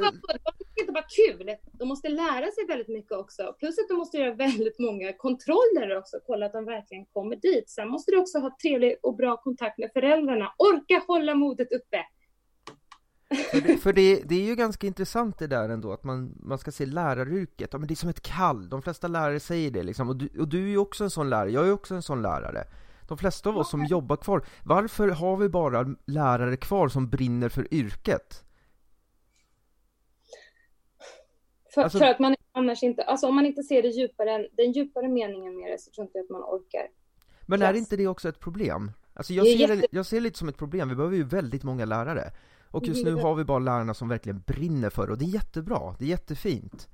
det 0.75 0.81
inte 0.81 0.91
bara 0.91 1.03
kul, 1.03 1.55
de 1.71 1.87
måste 1.87 2.09
lära 2.09 2.51
sig 2.51 2.65
väldigt 2.67 2.87
mycket 2.87 3.11
också. 3.11 3.55
Plus 3.59 3.79
att 3.79 3.87
de 3.89 3.97
måste 3.97 4.17
göra 4.17 4.33
väldigt 4.33 4.79
många 4.79 5.13
kontroller 5.13 5.97
också, 5.97 6.17
kolla 6.25 6.45
att 6.45 6.53
de 6.53 6.65
verkligen 6.65 7.05
kommer 7.05 7.35
dit. 7.35 7.69
Sen 7.69 7.89
måste 7.89 8.11
du 8.11 8.17
också 8.17 8.39
ha 8.39 8.57
trevlig 8.61 8.95
och 9.03 9.15
bra 9.15 9.37
kontakt 9.37 9.77
med 9.77 9.89
föräldrarna. 9.93 10.53
Orka 10.57 11.03
hålla 11.07 11.35
modet 11.35 11.71
uppe! 11.71 12.05
För, 13.51 13.61
det, 13.61 13.77
för 13.77 13.93
det, 13.99 14.21
det, 14.25 14.35
är 14.35 14.45
ju 14.45 14.55
ganska 14.55 14.87
intressant 14.87 15.39
det 15.39 15.47
där 15.47 15.69
ändå, 15.69 15.93
att 15.93 16.03
man, 16.03 16.33
man 16.39 16.57
ska 16.57 16.71
se 16.71 16.85
läraryrket, 16.85 17.69
ja 17.71 17.79
men 17.79 17.87
det 17.87 17.93
är 17.93 17.95
som 17.95 18.09
ett 18.09 18.21
kall, 18.21 18.69
de 18.69 18.81
flesta 18.81 19.07
lärare 19.07 19.39
säger 19.39 19.71
det 19.71 19.83
liksom, 19.83 20.09
och 20.09 20.15
du, 20.15 20.29
och 20.39 20.47
du 20.47 20.63
är 20.63 20.69
ju 20.69 20.77
också 20.77 21.03
en 21.03 21.09
sån 21.09 21.29
lärare, 21.29 21.51
jag 21.51 21.67
är 21.67 21.71
också 21.71 21.95
en 21.95 22.01
sån 22.01 22.21
lärare. 22.21 22.63
De 23.07 23.17
flesta 23.17 23.49
av 23.49 23.57
oss 23.57 23.69
som 23.69 23.85
jobbar 23.85 24.15
kvar, 24.15 24.45
varför 24.63 25.07
har 25.07 25.37
vi 25.37 25.49
bara 25.49 25.95
lärare 26.05 26.57
kvar 26.57 26.87
som 26.87 27.09
brinner 27.09 27.49
för 27.49 27.73
yrket? 27.73 28.45
För, 31.75 31.81
alltså, 31.81 31.97
för, 31.97 32.05
att 32.05 32.19
man 32.19 32.35
annars 32.51 32.83
inte, 32.83 33.03
alltså 33.03 33.27
om 33.27 33.35
man 33.35 33.45
inte 33.45 33.63
ser 33.63 33.81
det 33.81 33.87
djupare, 33.87 34.47
den 34.51 34.71
djupare 34.71 35.07
meningen 35.07 35.57
med 35.57 35.71
det 35.71 35.81
så 35.81 35.91
tror 35.91 36.03
jag 36.03 36.07
inte 36.09 36.19
att 36.19 36.29
man 36.29 36.43
orkar. 36.43 36.87
Men 37.45 37.61
är 37.61 37.73
inte 37.73 37.95
det 37.95 38.07
också 38.07 38.29
ett 38.29 38.39
problem? 38.39 38.91
Alltså 39.13 39.33
jag 39.33 39.45
ser, 39.45 39.55
jätte... 39.55 39.75
det, 39.75 39.87
jag 39.91 40.05
ser 40.05 40.17
det 40.17 40.23
lite 40.23 40.37
som 40.37 40.49
ett 40.49 40.57
problem, 40.57 40.89
vi 40.89 40.95
behöver 40.95 41.17
ju 41.17 41.23
väldigt 41.23 41.63
många 41.63 41.85
lärare. 41.85 42.31
Och 42.71 42.87
just 42.87 43.05
nu 43.05 43.13
har 43.13 43.35
vi 43.35 43.43
bara 43.43 43.59
lärarna 43.59 43.93
som 43.93 44.09
verkligen 44.09 44.39
brinner 44.39 44.89
för 44.89 45.07
det, 45.07 45.13
och 45.13 45.19
det 45.19 45.25
är 45.25 45.33
jättebra, 45.33 45.95
det 45.99 46.05
är 46.05 46.09
jättefint. 46.09 46.87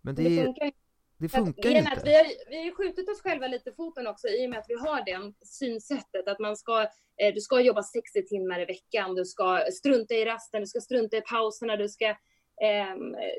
Men 0.00 0.14
det, 0.14 0.22
det 0.22 0.44
funkar, 0.44 0.72
det 1.18 1.28
funkar 1.28 1.70
ju 1.70 1.78
inte. 1.78 2.00
Vi 2.04 2.14
har, 2.14 2.50
vi 2.50 2.68
har 2.68 2.74
skjutit 2.74 3.08
oss 3.08 3.22
själva 3.22 3.46
lite 3.46 3.72
foten 3.72 4.06
också 4.06 4.28
i 4.28 4.46
och 4.46 4.50
med 4.50 4.58
att 4.58 4.68
vi 4.68 4.74
har 4.74 5.04
det 5.04 5.32
synsättet 5.46 6.28
att 6.28 6.38
man 6.38 6.56
ska, 6.56 6.82
eh, 7.16 7.34
du 7.34 7.40
ska 7.40 7.60
jobba 7.60 7.82
60 7.82 8.26
timmar 8.26 8.60
i 8.60 8.64
veckan, 8.64 9.14
du 9.14 9.24
ska 9.24 9.60
strunta 9.72 10.14
i 10.14 10.24
rasten, 10.24 10.60
du 10.60 10.66
ska 10.66 10.80
strunta 10.80 11.16
i 11.16 11.20
pauserna, 11.20 11.76
du 11.76 11.88
ska 11.88 12.16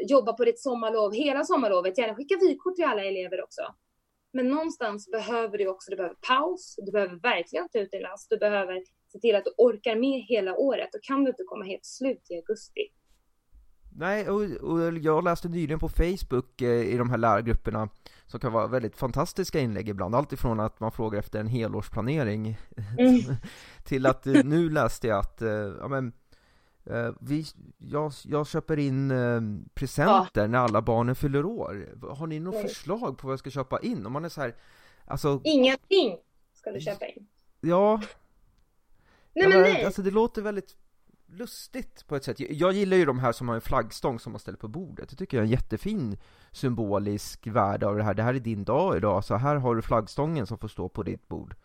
jobba 0.08 0.34
på 0.34 0.46
ditt 0.46 0.60
sommarlov 0.60 1.14
hela 1.14 1.44
sommarlovet, 1.44 1.98
gärna 1.98 2.16
skicka 2.16 2.36
vykort 2.42 2.76
till 2.76 2.86
alla 2.86 3.04
elever 3.04 3.44
också. 3.44 3.62
Men 4.34 4.48
någonstans 4.48 5.12
behöver 5.12 5.58
du 5.58 5.68
också, 5.68 5.92
du 5.92 5.98
behöver 5.98 6.16
paus, 6.16 6.76
du 6.78 6.92
behöver 6.92 7.16
verkligen 7.16 7.70
ta 7.70 7.80
ut 7.80 7.92
din 7.92 8.02
last, 8.02 8.30
du 8.30 8.38
behöver 8.38 8.84
se 9.12 9.20
till 9.20 9.36
att 9.36 9.44
du 9.44 9.54
orkar 9.58 9.96
med 9.96 10.22
hela 10.22 10.56
året. 10.56 10.90
Då 10.92 11.00
kan 11.02 11.24
du 11.24 11.30
inte 11.30 11.44
komma 11.44 11.66
helt 11.66 11.86
slut 11.86 12.28
i 12.30 12.36
augusti. 12.36 12.82
Nej, 13.92 14.30
och, 14.30 14.42
och 14.42 14.98
jag 14.98 15.24
läste 15.24 15.50
nyligen 15.50 15.80
på 15.80 15.90
Facebook 15.90 16.62
eh, 16.62 16.94
i 16.94 16.98
de 16.98 17.10
här 17.10 17.18
lärargrupperna 17.18 17.90
som 18.26 18.40
kan 18.40 18.54
vara 18.54 18.68
väldigt 18.68 18.96
fantastiska 18.96 19.60
inlägg 19.60 19.90
ibland, 19.90 20.16
alltifrån 20.16 20.60
att 20.60 20.80
man 20.80 20.92
frågar 20.92 21.20
efter 21.20 21.40
en 21.40 21.48
helårsplanering 21.48 22.58
mm. 22.98 23.22
till 23.86 24.06
att 24.06 24.28
eh, 24.28 24.44
nu 24.44 24.70
läste 24.70 25.08
jag 25.08 25.20
att, 25.20 25.42
eh, 25.42 25.50
ja 25.80 25.88
men 25.88 26.14
vi, 27.20 27.46
jag, 27.78 28.12
jag 28.24 28.48
köper 28.48 28.80
in 28.80 29.12
eh, 29.12 29.42
presenter 29.74 30.42
ja. 30.42 30.48
när 30.48 30.60
alla 30.60 30.82
barnen 30.82 31.16
fyller 31.16 31.46
år. 31.46 31.88
Har 32.16 32.28
ni 32.28 32.40
något 32.40 32.62
förslag 32.62 33.18
på 33.18 33.28
vad 33.28 33.32
jag 33.32 33.40
ska 33.40 33.50
köpa 33.50 33.80
in? 33.80 34.06
Om 34.06 34.14
man 34.14 34.26
är 34.26 34.30
så 34.30 34.42
här, 34.42 34.56
alltså... 35.06 35.42
Ingenting 35.44 36.18
ska 36.54 36.72
du 36.72 36.80
köpa 36.80 37.06
in. 37.06 37.28
Ja. 37.62 38.02
Nej 39.34 39.48
men 39.48 39.62
nej. 39.62 39.86
Alltså 39.86 40.02
det 40.02 40.12
låter 40.12 40.42
väldigt 40.42 40.76
lustigt 41.32 42.08
på 42.08 42.16
ett 42.16 42.24
sätt. 42.24 42.40
Jag 42.40 42.74
gillar 42.74 42.98
ju 42.98 43.06
de 43.06 43.20
här 43.20 43.32
som 43.32 43.48
har 43.48 43.56
en 43.56 43.62
flaggstång 43.62 44.20
som 44.20 44.32
man 44.32 44.40
ställer 44.40 44.58
på 44.58 44.68
bordet. 44.68 45.10
Det 45.10 45.16
tycker 45.16 45.38
jag 45.38 45.42
är 45.42 45.46
en 45.46 45.52
jättefin 45.52 46.18
symbolisk 46.52 47.48
värde 47.48 47.88
av 47.88 47.98
det 47.98 48.04
här. 48.04 48.14
Det 48.14 48.24
här 48.24 48.34
är 48.34 48.40
din 48.40 48.64
dag 48.64 48.98
idag, 48.98 49.26
så 49.26 49.36
här 49.36 49.56
har 49.56 49.76
du 49.76 49.82
flaggstången 49.82 50.48
som 50.48 50.58
får 50.58 50.68
stå 50.68 50.90
på 50.90 51.04
ditt 51.04 51.28
bord. 51.28 51.56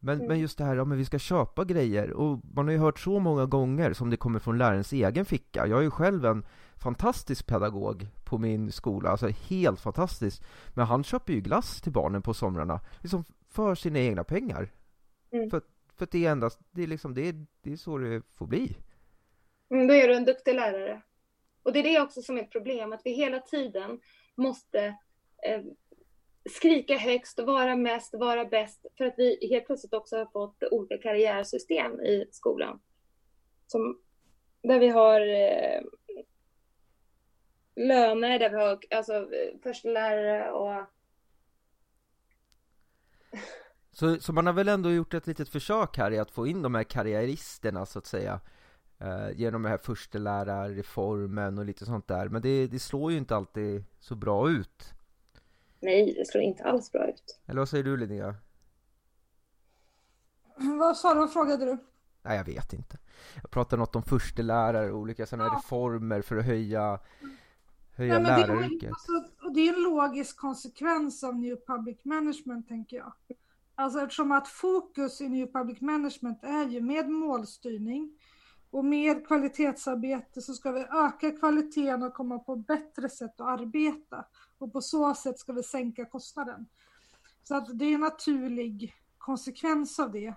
Men, 0.00 0.14
mm. 0.14 0.28
men 0.28 0.38
just 0.38 0.58
det 0.58 0.64
här, 0.64 0.76
ja 0.76 0.84
men 0.84 0.98
vi 0.98 1.04
ska 1.04 1.18
köpa 1.18 1.64
grejer, 1.64 2.10
och 2.10 2.40
man 2.54 2.66
har 2.66 2.72
ju 2.72 2.78
hört 2.78 2.98
så 2.98 3.18
många 3.18 3.46
gånger 3.46 3.92
som 3.92 4.10
det 4.10 4.16
kommer 4.16 4.38
från 4.38 4.58
lärarens 4.58 4.92
egen 4.92 5.24
ficka. 5.24 5.66
Jag 5.66 5.78
är 5.78 5.82
ju 5.82 5.90
själv 5.90 6.24
en 6.24 6.46
fantastisk 6.76 7.46
pedagog 7.46 8.06
på 8.24 8.38
min 8.38 8.72
skola, 8.72 9.10
alltså 9.10 9.28
helt 9.28 9.80
fantastisk. 9.80 10.42
Men 10.74 10.86
han 10.86 11.04
köper 11.04 11.32
ju 11.32 11.40
glass 11.40 11.80
till 11.80 11.92
barnen 11.92 12.22
på 12.22 12.34
somrarna, 12.34 12.80
liksom 13.00 13.24
för 13.48 13.74
sina 13.74 13.98
egna 13.98 14.24
pengar. 14.24 14.72
Mm. 15.30 15.50
För, 15.50 15.62
för 15.96 16.08
det 16.10 16.26
är 16.26 16.30
endast, 16.30 16.60
det 16.70 16.82
är 16.82 16.86
liksom, 16.86 17.14
det 17.14 17.28
är, 17.28 17.46
det 17.62 17.72
är 17.72 17.76
så 17.76 17.98
det 17.98 18.22
får 18.34 18.46
bli. 18.46 18.76
Mm, 19.70 19.86
då 19.86 19.94
är 19.94 20.08
du 20.08 20.14
en 20.14 20.24
duktig 20.24 20.54
lärare. 20.54 21.02
Och 21.62 21.72
det 21.72 21.78
är 21.78 21.82
det 21.82 22.00
också 22.00 22.22
som 22.22 22.38
är 22.38 22.42
ett 22.42 22.50
problem, 22.52 22.92
att 22.92 23.00
vi 23.04 23.12
hela 23.12 23.38
tiden 23.38 24.00
måste 24.34 24.86
eh, 25.48 25.60
skrika 26.48 26.98
högst, 26.98 27.38
vara 27.38 27.76
mest, 27.76 28.14
vara 28.14 28.44
bäst, 28.44 28.86
för 28.98 29.04
att 29.04 29.14
vi 29.16 29.48
helt 29.50 29.66
plötsligt 29.66 29.94
också 29.94 30.16
har 30.16 30.26
fått 30.26 30.62
olika 30.70 30.98
karriärsystem 30.98 32.00
i 32.00 32.28
skolan. 32.30 32.80
Som, 33.66 34.00
där 34.62 34.78
vi 34.78 34.88
har 34.88 35.20
eh, 35.20 35.82
löner, 37.76 38.38
där 38.38 38.50
vi 38.50 38.56
har 38.56 38.78
alltså, 38.90 39.28
förstelärare 39.62 40.50
och 40.50 40.86
så, 43.92 44.16
så 44.20 44.32
man 44.32 44.46
har 44.46 44.52
väl 44.52 44.68
ändå 44.68 44.90
gjort 44.90 45.14
ett 45.14 45.26
litet 45.26 45.48
försök 45.48 45.98
här 45.98 46.10
i 46.10 46.18
att 46.18 46.30
få 46.30 46.46
in 46.46 46.62
de 46.62 46.74
här 46.74 46.84
karriäristerna 46.84 47.86
så 47.86 47.98
att 47.98 48.06
säga 48.06 48.40
eh, 48.98 49.30
Genom 49.34 49.62
den 49.62 49.70
här 49.70 49.78
förstelärarreformen 49.78 51.58
och 51.58 51.64
lite 51.64 51.86
sånt 51.86 52.08
där 52.08 52.28
Men 52.28 52.42
det, 52.42 52.66
det 52.66 52.78
slår 52.78 53.12
ju 53.12 53.18
inte 53.18 53.36
alltid 53.36 53.84
så 54.00 54.14
bra 54.14 54.50
ut 54.50 54.94
Nej, 55.80 56.14
det 56.18 56.26
slår 56.26 56.42
inte 56.42 56.64
alls 56.64 56.92
bra 56.92 57.08
ut 57.08 57.40
Eller 57.46 57.58
vad 57.58 57.68
säger 57.68 57.84
du 57.84 57.96
Linnea? 57.96 58.34
Vad 60.56 60.96
sa 60.96 61.14
du? 61.14 61.20
Vad 61.20 61.32
frågade 61.32 61.64
du? 61.64 61.78
Nej, 62.22 62.36
jag 62.36 62.44
vet 62.44 62.72
inte 62.72 62.98
Jag 63.42 63.50
pratade 63.50 63.80
något 63.80 63.96
om 63.96 64.02
förstelärare 64.02 64.92
och 64.92 64.98
olika 64.98 65.26
sådana 65.26 65.44
ja. 65.44 65.58
reformer 65.58 66.22
för 66.22 66.36
att 66.36 66.44
höja 66.44 67.00
Höja 67.96 68.18
Nej, 68.18 68.22
läraryrket 68.22 68.80
det, 68.80 68.86
är, 68.86 68.90
alltså, 68.90 69.12
det 69.54 69.60
är 69.60 69.74
en 69.74 69.82
logisk 69.82 70.36
konsekvens 70.36 71.24
av 71.24 71.36
New 71.36 71.56
Public 71.66 72.04
Management 72.04 72.68
tänker 72.68 72.96
jag 72.96 73.12
Alltså 73.74 74.00
eftersom 74.00 74.32
att 74.32 74.48
fokus 74.48 75.20
i 75.20 75.28
New 75.28 75.46
Public 75.52 75.80
Management 75.80 76.44
är 76.44 76.68
ju 76.68 76.80
med 76.80 77.08
målstyrning 77.08 78.18
och 78.70 78.84
med 78.84 79.26
kvalitetsarbete 79.26 80.42
så 80.42 80.54
ska 80.54 80.72
vi 80.72 80.80
öka 80.80 81.30
kvaliteten 81.30 82.02
och 82.02 82.14
komma 82.14 82.38
på 82.38 82.56
bättre 82.56 83.08
sätt 83.08 83.40
att 83.40 83.60
arbeta. 83.60 84.24
Och 84.58 84.72
på 84.72 84.80
så 84.80 85.14
sätt 85.14 85.38
ska 85.38 85.52
vi 85.52 85.62
sänka 85.62 86.04
kostnaden. 86.04 86.66
Så 87.42 87.56
att 87.56 87.78
det 87.78 87.84
är 87.84 87.94
en 87.94 88.00
naturlig 88.00 88.94
konsekvens 89.18 89.98
av 89.98 90.12
det. 90.12 90.34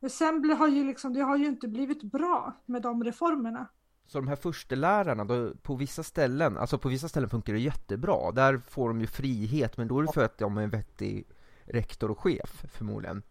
Men 0.00 0.10
sen 0.10 0.50
har 0.50 0.68
ju 0.68 0.84
liksom, 0.84 1.12
det 1.12 1.20
har 1.20 1.36
ju 1.36 1.46
inte 1.46 1.68
blivit 1.68 2.02
bra 2.02 2.52
med 2.66 2.82
de 2.82 3.04
reformerna. 3.04 3.66
Så 4.06 4.18
de 4.18 4.28
här 4.28 4.36
förstelärarna, 4.36 5.24
då, 5.24 5.54
på 5.62 5.74
vissa 5.74 6.02
ställen, 6.02 6.56
alltså 6.56 6.78
på 6.78 6.88
vissa 6.88 7.08
ställen 7.08 7.30
funkar 7.30 7.52
det 7.52 7.60
jättebra. 7.60 8.32
Där 8.32 8.58
får 8.58 8.88
de 8.88 9.00
ju 9.00 9.06
frihet, 9.06 9.76
men 9.76 9.88
då 9.88 9.98
är 9.98 10.02
det 10.02 10.12
för 10.12 10.24
att 10.24 10.38
de 10.38 10.58
är 10.58 10.62
en 10.62 10.70
vettig 10.70 11.28
rektor 11.64 12.10
och 12.10 12.18
chef 12.18 12.64
förmodligen. 12.72 13.22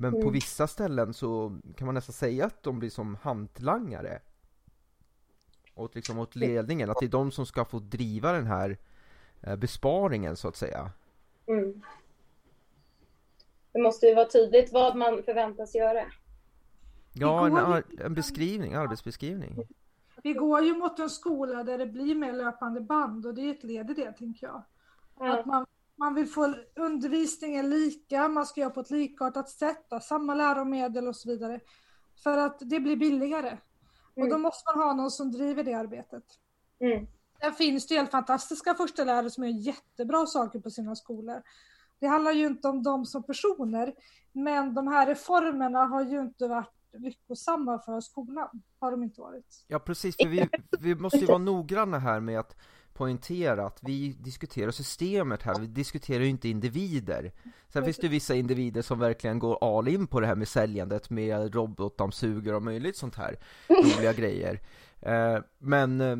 Men 0.00 0.14
mm. 0.14 0.22
på 0.22 0.30
vissa 0.30 0.66
ställen 0.66 1.14
så 1.14 1.58
kan 1.76 1.86
man 1.86 1.94
nästan 1.94 2.12
säga 2.12 2.46
att 2.46 2.62
de 2.62 2.78
blir 2.78 2.90
som 2.90 3.14
hantlangare. 3.22 4.20
Åt, 5.74 5.94
liksom, 5.94 6.18
åt 6.18 6.36
ledningen, 6.36 6.90
att 6.90 6.96
det 7.00 7.06
är 7.06 7.10
de 7.10 7.30
som 7.30 7.46
ska 7.46 7.64
få 7.64 7.78
driva 7.78 8.32
den 8.32 8.46
här 8.46 8.78
eh, 9.40 9.56
besparingen 9.56 10.36
så 10.36 10.48
att 10.48 10.56
säga. 10.56 10.90
Mm. 11.46 11.82
Det 13.72 13.82
måste 13.82 14.06
ju 14.06 14.14
vara 14.14 14.28
tydligt 14.28 14.72
vad 14.72 14.96
man 14.96 15.22
förväntas 15.22 15.74
göra. 15.74 16.04
Ja, 17.12 17.46
en, 17.46 17.82
en 17.98 18.14
beskrivning, 18.14 18.74
arbetsbeskrivning. 18.74 19.66
Vi 20.22 20.32
går 20.32 20.64
ju 20.64 20.74
mot 20.74 20.98
en 20.98 21.10
skola 21.10 21.64
där 21.64 21.78
det 21.78 21.86
blir 21.86 22.14
mer 22.14 22.32
löpande 22.32 22.80
band 22.80 23.26
och 23.26 23.34
det 23.34 23.42
är 23.42 23.50
ett 23.50 23.64
led 23.64 23.90
i 23.90 23.94
det, 23.94 24.12
tänker 24.12 24.46
jag. 24.46 24.62
Mm. 25.20 25.38
Att 25.38 25.46
man 25.46 25.66
man 26.00 26.14
vill 26.14 26.26
få 26.26 26.54
undervisningen 26.76 27.70
lika, 27.70 28.28
man 28.28 28.46
ska 28.46 28.60
göra 28.60 28.70
på 28.70 28.80
ett 28.80 28.90
likartat 28.90 29.48
sätt, 29.48 29.86
samma 30.02 30.34
läromedel 30.34 31.08
och 31.08 31.16
så 31.16 31.28
vidare. 31.28 31.60
För 32.22 32.38
att 32.38 32.58
det 32.60 32.80
blir 32.80 32.96
billigare. 32.96 33.48
Mm. 33.48 33.60
Och 34.14 34.28
då 34.28 34.34
mm. 34.34 34.42
måste 34.42 34.62
man 34.74 34.84
ha 34.84 34.94
någon 34.94 35.10
som 35.10 35.32
driver 35.32 35.64
det 35.64 35.74
arbetet. 35.74 36.24
Mm. 36.80 37.06
Sen 37.40 37.52
finns 37.52 37.86
det 37.86 37.94
helt 37.94 38.10
fantastiska 38.10 38.74
förstelärare 38.74 39.30
som 39.30 39.44
gör 39.44 39.52
jättebra 39.52 40.26
saker 40.26 40.60
på 40.60 40.70
sina 40.70 40.96
skolor. 40.96 41.42
Det 41.98 42.06
handlar 42.06 42.32
ju 42.32 42.46
inte 42.46 42.68
om 42.68 42.82
dem 42.82 43.06
som 43.06 43.22
personer, 43.22 43.94
men 44.32 44.74
de 44.74 44.88
här 44.88 45.06
reformerna 45.06 45.84
har 45.84 46.04
ju 46.04 46.20
inte 46.20 46.48
varit 46.48 46.74
lyckosamma 46.92 47.78
för 47.78 48.00
skolan. 48.00 48.62
Har 48.78 48.90
de 48.90 49.02
inte 49.02 49.20
varit. 49.20 49.64
Ja 49.68 49.78
precis, 49.78 50.16
för 50.16 50.28
vi, 50.28 50.48
vi 50.80 50.94
måste 50.94 51.18
ju 51.18 51.26
vara 51.26 51.38
noggranna 51.38 51.98
här 51.98 52.20
med 52.20 52.40
att 52.40 52.56
poängtera 52.92 53.66
att 53.66 53.78
vi 53.82 54.12
diskuterar 54.12 54.70
systemet 54.70 55.42
här, 55.42 55.60
vi 55.60 55.66
diskuterar 55.66 56.22
ju 56.22 56.28
inte 56.28 56.48
individer. 56.48 57.32
Sen 57.68 57.84
finns 57.84 57.96
det 57.96 58.08
vissa 58.08 58.34
individer 58.34 58.82
som 58.82 58.98
verkligen 58.98 59.38
går 59.38 59.78
all 59.78 59.88
in 59.88 60.06
på 60.06 60.20
det 60.20 60.26
här 60.26 60.34
med 60.34 60.48
säljandet 60.48 61.10
med 61.10 61.54
robotdammsugare 61.54 62.56
och 62.56 62.62
möjligt 62.62 62.96
sånt 62.96 63.14
här 63.14 63.38
roliga 63.68 64.12
grejer. 64.12 64.60
Eh, 65.00 65.38
men 65.58 66.00
eh, 66.00 66.16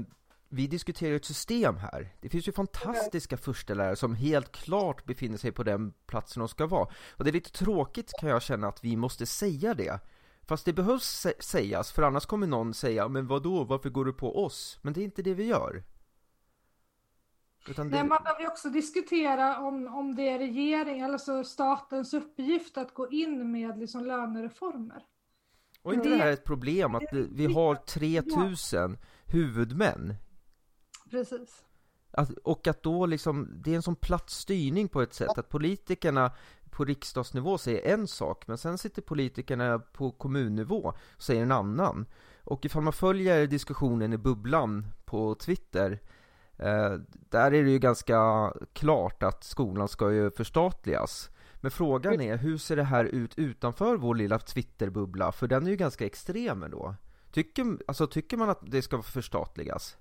vi 0.48 0.66
diskuterar 0.66 1.16
ett 1.16 1.24
system 1.24 1.76
här. 1.76 2.14
Det 2.20 2.28
finns 2.28 2.48
ju 2.48 2.52
fantastiska 2.52 3.36
förstelärare 3.36 3.96
som 3.96 4.14
helt 4.14 4.52
klart 4.52 5.04
befinner 5.04 5.38
sig 5.38 5.52
på 5.52 5.62
den 5.62 5.92
platsen 6.06 6.40
de 6.40 6.48
ska 6.48 6.66
vara. 6.66 6.88
Och 7.10 7.24
det 7.24 7.30
är 7.30 7.32
lite 7.32 7.52
tråkigt 7.52 8.12
kan 8.20 8.28
jag 8.28 8.42
känna 8.42 8.68
att 8.68 8.84
vi 8.84 8.96
måste 8.96 9.26
säga 9.26 9.74
det. 9.74 10.00
Fast 10.42 10.64
det 10.64 10.72
behövs 10.72 11.26
sägas, 11.40 11.92
för 11.92 12.02
annars 12.02 12.26
kommer 12.26 12.46
någon 12.46 12.74
säga 12.74 13.08
Men 13.08 13.26
vadå, 13.26 13.64
varför 13.64 13.90
går 13.90 14.04
du 14.04 14.12
på 14.12 14.44
oss? 14.44 14.78
Men 14.82 14.92
det 14.92 15.00
är 15.00 15.04
inte 15.04 15.22
det 15.22 15.34
vi 15.34 15.44
gör. 15.44 15.82
Utan 17.68 17.90
det... 17.90 17.96
Nej, 17.96 18.08
man 18.08 18.22
behöver 18.22 18.46
också 18.46 18.68
diskutera 18.68 19.58
om, 19.58 19.86
om 19.86 20.14
det 20.14 20.28
är 20.28 20.38
regering, 20.38 21.02
alltså 21.02 21.44
statens 21.44 22.14
uppgift 22.14 22.78
att 22.78 22.94
gå 22.94 23.10
in 23.10 23.52
med 23.52 23.78
liksom 23.78 24.04
lönereformer. 24.04 25.02
Och 25.82 25.94
inte 25.94 26.08
det, 26.08 26.14
det 26.14 26.22
här 26.22 26.32
ett 26.32 26.44
problem 26.44 26.94
att 26.94 27.12
vi 27.12 27.46
har 27.46 27.74
3000 27.74 28.98
huvudmän? 29.26 30.14
Precis. 31.10 31.64
Att, 32.10 32.30
och 32.30 32.66
att 32.66 32.82
då 32.82 33.06
liksom, 33.06 33.48
det 33.64 33.72
är 33.72 33.76
en 33.76 33.82
sån 33.82 33.96
platt 33.96 34.30
styrning 34.30 34.88
på 34.88 35.02
ett 35.02 35.14
sätt 35.14 35.38
att 35.38 35.48
politikerna 35.48 36.32
på 36.70 36.84
riksdagsnivå 36.84 37.58
säger 37.58 37.94
en 37.94 38.08
sak 38.08 38.46
men 38.46 38.58
sen 38.58 38.78
sitter 38.78 39.02
politikerna 39.02 39.78
på 39.78 40.10
kommunnivå 40.10 40.94
och 41.16 41.22
säger 41.22 41.42
en 41.42 41.52
annan. 41.52 42.06
Och 42.44 42.64
ifall 42.64 42.82
man 42.82 42.92
följer 42.92 43.46
diskussionen 43.46 44.12
i 44.12 44.18
bubblan 44.18 44.86
på 45.04 45.34
Twitter 45.34 45.98
där 47.30 47.52
är 47.54 47.64
det 47.64 47.70
ju 47.70 47.78
ganska 47.78 48.52
klart 48.72 49.22
att 49.22 49.44
skolan 49.44 49.88
ska 49.88 50.12
ju 50.12 50.30
förstatligas. 50.30 51.30
Men 51.60 51.70
frågan 51.70 52.20
är, 52.20 52.36
hur 52.36 52.58
ser 52.58 52.76
det 52.76 52.82
här 52.82 53.04
ut 53.04 53.38
utanför 53.38 53.96
vår 53.96 54.14
lilla 54.14 54.38
Twitterbubbla? 54.38 55.32
För 55.32 55.46
den 55.46 55.66
är 55.66 55.70
ju 55.70 55.76
ganska 55.76 56.06
extrem 56.06 56.64
då. 56.70 56.94
Tycker, 57.32 57.64
alltså, 57.86 58.06
tycker 58.06 58.36
man 58.36 58.50
att 58.50 58.60
det 58.62 58.82
ska 58.82 59.02
förstatligas? 59.02 59.96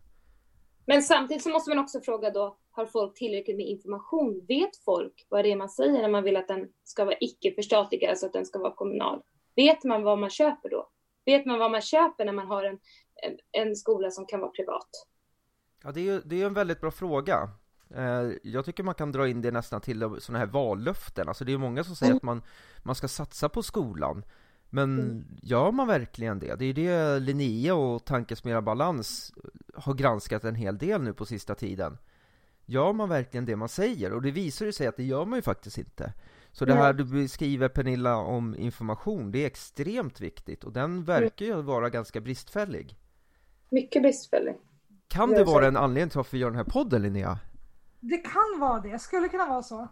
Men 0.85 1.01
samtidigt 1.01 1.43
så 1.43 1.49
måste 1.49 1.69
man 1.69 1.79
också 1.79 2.01
fråga 2.01 2.29
då, 2.29 2.57
har 2.71 2.85
folk 2.85 3.17
tillräckligt 3.17 3.57
med 3.57 3.65
information? 3.65 4.45
Vet 4.47 4.77
folk 4.85 5.27
vad 5.29 5.45
det 5.45 5.51
är 5.51 5.55
man 5.55 5.69
säger 5.69 6.01
när 6.01 6.09
man 6.09 6.23
vill 6.23 6.37
att 6.37 6.47
den 6.47 6.67
ska 6.83 7.05
vara 7.05 7.15
icke-förstatligad, 7.19 8.09
alltså 8.09 8.25
att 8.25 8.33
den 8.33 8.45
ska 8.45 8.59
vara 8.59 8.75
kommunal? 8.75 9.21
Vet 9.55 9.83
man 9.83 10.03
vad 10.03 10.19
man 10.19 10.29
köper 10.29 10.69
då? 10.69 10.89
Vet 11.25 11.45
man 11.45 11.59
vad 11.59 11.71
man 11.71 11.81
köper 11.81 12.25
när 12.25 12.33
man 12.33 12.47
har 12.47 12.63
en, 12.63 12.79
en, 13.23 13.63
en 13.67 13.75
skola 13.75 14.11
som 14.11 14.25
kan 14.25 14.39
vara 14.39 14.51
privat? 14.51 14.89
Ja, 15.83 15.91
det 15.91 15.99
är 15.99 16.03
ju 16.03 16.21
det 16.25 16.41
är 16.41 16.45
en 16.45 16.53
väldigt 16.53 16.81
bra 16.81 16.91
fråga. 16.91 17.49
Eh, 17.95 18.31
jag 18.43 18.65
tycker 18.65 18.83
man 18.83 18.95
kan 18.95 19.11
dra 19.11 19.27
in 19.27 19.41
det 19.41 19.51
nästan 19.51 19.81
till 19.81 19.99
sådana 19.99 20.39
här 20.39 20.45
vallöften, 20.45 21.27
alltså 21.27 21.45
det 21.45 21.53
är 21.53 21.57
många 21.57 21.83
som 21.83 21.95
säger 21.95 22.11
mm. 22.11 22.17
att 22.17 22.23
man, 22.23 22.41
man 22.77 22.95
ska 22.95 23.07
satsa 23.07 23.49
på 23.49 23.63
skolan. 23.63 24.23
Men 24.69 24.99
mm. 24.99 25.25
gör 25.41 25.71
man 25.71 25.87
verkligen 25.87 26.39
det? 26.39 26.55
Det 26.55 26.65
är 26.65 26.67
ju 26.67 26.73
det 26.73 27.19
Linnea 27.19 27.75
och 27.75 28.05
Tankesmedjan 28.05 28.65
Balans 28.65 29.33
har 29.73 29.93
granskat 29.93 30.43
en 30.43 30.55
hel 30.55 30.77
del 30.77 31.01
nu 31.01 31.13
på 31.13 31.25
sista 31.25 31.55
tiden. 31.55 31.97
Gör 32.65 32.93
man 32.93 33.09
verkligen 33.09 33.45
det 33.45 33.55
man 33.55 33.69
säger? 33.69 34.13
Och 34.13 34.21
det 34.21 34.31
visar 34.31 34.65
ju 34.65 34.71
sig 34.71 34.87
att 34.87 34.97
det 34.97 35.03
gör 35.03 35.25
man 35.25 35.37
ju 35.37 35.41
faktiskt 35.41 35.77
inte. 35.77 36.13
Så 36.51 36.65
det 36.65 36.73
här 36.73 36.93
du 36.93 37.03
beskriver 37.03 37.69
Pernilla 37.69 38.15
om 38.15 38.55
information, 38.55 39.31
det 39.31 39.43
är 39.43 39.47
extremt 39.47 40.21
viktigt 40.21 40.63
och 40.63 40.73
den 40.73 41.03
verkar 41.03 41.45
ju 41.45 41.61
vara 41.61 41.89
ganska 41.89 42.21
bristfällig. 42.21 42.95
Mycket 43.69 44.01
bristfällig. 44.01 44.55
Kan 45.09 45.29
det 45.29 45.43
vara 45.43 45.67
en 45.67 45.77
anledning 45.77 46.09
till 46.09 46.17
varför 46.17 46.31
vi 46.31 46.37
gör 46.37 46.49
den 46.49 46.57
här 46.57 46.63
podden 46.63 47.01
Linnea? 47.01 47.39
Det 47.99 48.17
kan 48.17 48.59
vara 48.59 48.79
det, 48.79 48.99
skulle 48.99 49.29
kunna 49.29 49.45
vara 49.45 49.63
så. 49.63 49.87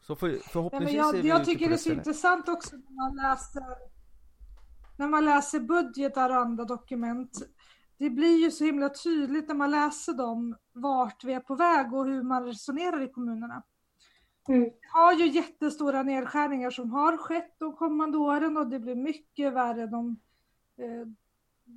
Så 0.00 0.16
för, 0.16 0.38
förhoppningsvis 0.48 0.96
ja, 0.96 1.16
jag, 1.16 1.24
jag 1.24 1.44
tycker 1.44 1.68
det 1.68 1.74
är 1.74 1.76
så 1.76 1.92
intressant 1.92 2.48
också 2.48 2.76
när 2.76 2.94
man 2.94 3.16
läser 3.16 3.62
när 4.96 5.08
man 5.08 5.24
läser 5.24 5.60
budgetar 5.60 6.30
och 6.30 6.36
andra 6.36 6.64
dokument. 6.64 7.30
Det 7.98 8.10
blir 8.10 8.36
ju 8.44 8.50
så 8.50 8.64
himla 8.64 8.88
tydligt 8.88 9.48
när 9.48 9.54
man 9.54 9.70
läser 9.70 10.12
dem 10.12 10.56
vart 10.72 11.24
vi 11.24 11.32
är 11.32 11.40
på 11.40 11.54
väg 11.54 11.94
och 11.94 12.04
hur 12.04 12.22
man 12.22 12.44
resonerar 12.44 13.02
i 13.02 13.12
kommunerna. 13.12 13.62
Mm. 14.48 14.60
Vi 14.60 14.72
har 14.92 15.12
ju 15.12 15.26
jättestora 15.26 16.02
nedskärningar 16.02 16.70
som 16.70 16.90
har 16.90 17.16
skett 17.16 17.54
de 17.58 17.76
kommande 17.76 18.18
åren 18.18 18.56
och 18.56 18.66
det 18.66 18.80
blir 18.80 18.94
mycket 18.94 19.52
värre 19.52 19.86
de, 19.86 20.20
eh, 20.78 21.06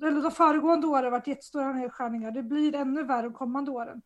eller 0.02 0.22
de 0.22 0.30
föregående 0.30 0.86
åren 0.86 1.04
har 1.04 1.10
varit 1.10 1.26
jättestora 1.26 1.72
nedskärningar. 1.72 2.30
Det 2.30 2.42
blir 2.42 2.74
ännu 2.74 3.04
värre 3.04 3.22
de 3.22 3.32
kommande 3.32 3.70
åren. 3.70 4.02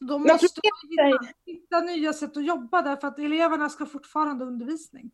De 0.00 0.22
måste 0.22 0.60
hitta, 0.62 1.32
hitta 1.46 1.80
nya 1.80 2.12
sätt 2.12 2.36
att 2.36 2.46
jobba 2.46 2.82
därför 2.82 3.08
att 3.08 3.18
eleverna 3.18 3.68
ska 3.68 3.86
fortfarande 3.86 4.44
undervisning. 4.44 5.10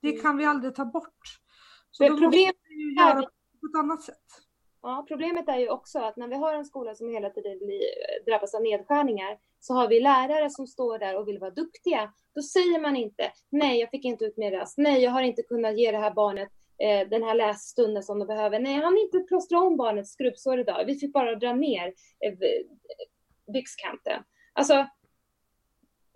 Det 0.00 0.10
mm. 0.10 0.22
kan 0.22 0.36
vi 0.36 0.44
aldrig 0.44 0.74
ta 0.74 0.84
bort. 0.84 1.40
Så 1.90 2.02
det 2.02 2.08
problemet 2.08 2.54
måste 2.56 3.02
göra 3.02 3.22
på 3.60 3.66
ett 3.66 3.78
annat 3.78 4.02
sätt. 4.02 4.44
Ja, 4.82 5.04
problemet 5.08 5.48
är 5.48 5.58
ju 5.58 5.68
också 5.68 5.98
att 5.98 6.16
när 6.16 6.28
vi 6.28 6.34
har 6.34 6.54
en 6.54 6.64
skola 6.64 6.94
som 6.94 7.08
hela 7.08 7.30
tiden 7.30 7.58
blir, 7.58 7.80
drabbas 8.26 8.54
av 8.54 8.62
nedskärningar 8.62 9.38
så 9.60 9.74
har 9.74 9.88
vi 9.88 10.00
lärare 10.00 10.50
som 10.50 10.66
står 10.66 10.98
där 10.98 11.16
och 11.18 11.28
vill 11.28 11.38
vara 11.38 11.50
duktiga. 11.50 12.12
Då 12.34 12.42
säger 12.42 12.80
man 12.80 12.96
inte 12.96 13.32
nej, 13.50 13.80
jag 13.80 13.90
fick 13.90 14.04
inte 14.04 14.24
ut 14.24 14.36
mer 14.36 14.52
rast. 14.52 14.78
Nej, 14.78 15.02
jag 15.02 15.10
har 15.10 15.22
inte 15.22 15.42
kunnat 15.42 15.78
ge 15.78 15.90
det 15.90 15.98
här 15.98 16.14
barnet 16.14 16.48
eh, 16.78 17.08
den 17.08 17.22
här 17.22 17.34
lässtunden 17.34 18.02
som 18.02 18.18
de 18.18 18.26
behöver. 18.26 18.58
Nej, 18.58 18.74
han 18.74 18.98
inte 18.98 19.20
plåstra 19.20 19.58
om 19.58 19.76
barnets 19.76 20.12
skrubbsår 20.12 20.60
idag. 20.60 20.84
Vi 20.86 20.94
fick 20.94 21.12
bara 21.12 21.34
dra 21.34 21.52
ner 21.52 21.86
eh, 22.20 22.32
byxkanten. 23.52 24.22
Alltså, 24.52 24.86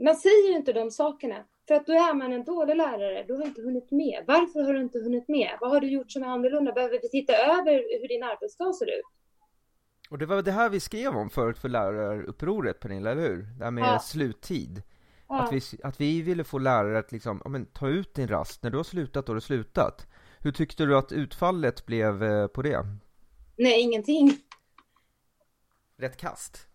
man 0.02 0.16
säger 0.16 0.56
inte 0.56 0.72
de 0.72 0.90
sakerna. 0.90 1.44
För 1.68 1.74
att 1.74 1.86
då 1.86 1.92
är 1.92 2.14
man 2.14 2.32
en 2.32 2.44
dålig 2.44 2.76
lärare, 2.76 3.24
du 3.28 3.34
har 3.34 3.46
inte 3.46 3.62
hunnit 3.62 3.90
med. 3.90 4.24
Varför 4.26 4.62
har 4.62 4.72
du 4.74 4.80
inte 4.80 4.98
hunnit 4.98 5.28
med? 5.28 5.50
Vad 5.60 5.70
har 5.70 5.80
du 5.80 5.90
gjort 5.90 6.10
som 6.12 6.22
är 6.22 6.26
annorlunda? 6.26 6.72
Behöver 6.72 6.98
vi 7.02 7.08
titta 7.08 7.32
över 7.32 8.00
hur 8.00 8.08
din 8.08 8.22
arbetsdag 8.22 8.72
ser 8.72 8.86
ut? 8.86 9.04
Och 10.10 10.18
det 10.18 10.26
var 10.26 10.42
det 10.42 10.52
här 10.52 10.70
vi 10.70 10.80
skrev 10.80 11.16
om 11.16 11.30
förut 11.30 11.58
för 11.58 11.68
lärarupproret 11.68 12.80
Pernilla, 12.80 13.10
eller 13.10 13.22
hur? 13.22 13.42
Det 13.58 13.64
här 13.64 13.70
med 13.70 13.84
ja. 13.84 13.98
sluttid. 13.98 14.82
Ja. 15.28 15.42
Att, 15.42 15.52
vi, 15.52 15.60
att 15.82 16.00
vi 16.00 16.22
ville 16.22 16.44
få 16.44 16.58
lärare 16.58 16.98
att 16.98 17.12
liksom, 17.12 17.40
ja, 17.44 17.50
men, 17.50 17.66
ta 17.66 17.88
ut 17.88 18.14
din 18.14 18.28
rast, 18.28 18.62
när 18.62 18.70
du 18.70 18.76
har 18.76 18.84
slutat 18.84 19.26
då 19.26 19.30
har 19.30 19.34
du 19.34 19.40
slutat. 19.40 20.06
Hur 20.40 20.52
tyckte 20.52 20.84
du 20.84 20.96
att 20.96 21.12
utfallet 21.12 21.86
blev 21.86 22.22
eh, 22.22 22.46
på 22.46 22.62
det? 22.62 22.86
Nej, 23.56 23.80
ingenting. 23.80 24.38
Rätt 25.96 26.16
kast? 26.16 26.66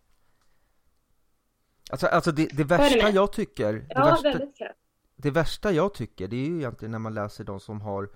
Alltså, 1.90 2.06
alltså 2.06 2.32
det, 2.32 2.46
det 2.52 2.64
värsta 2.64 3.10
jag 3.10 3.32
tycker 3.32 3.72
det 3.72 3.86
Ja, 3.88 4.04
värsta, 4.04 4.28
väldigt 4.28 4.56
kast 4.56 4.78
det 5.16 5.30
värsta 5.30 5.72
jag 5.72 5.94
tycker, 5.94 6.28
det 6.28 6.36
är 6.36 6.46
ju 6.46 6.56
egentligen 6.56 6.92
när 6.92 6.98
man 6.98 7.14
läser 7.14 7.44
de 7.44 7.60
som 7.60 7.80
har 7.80 8.10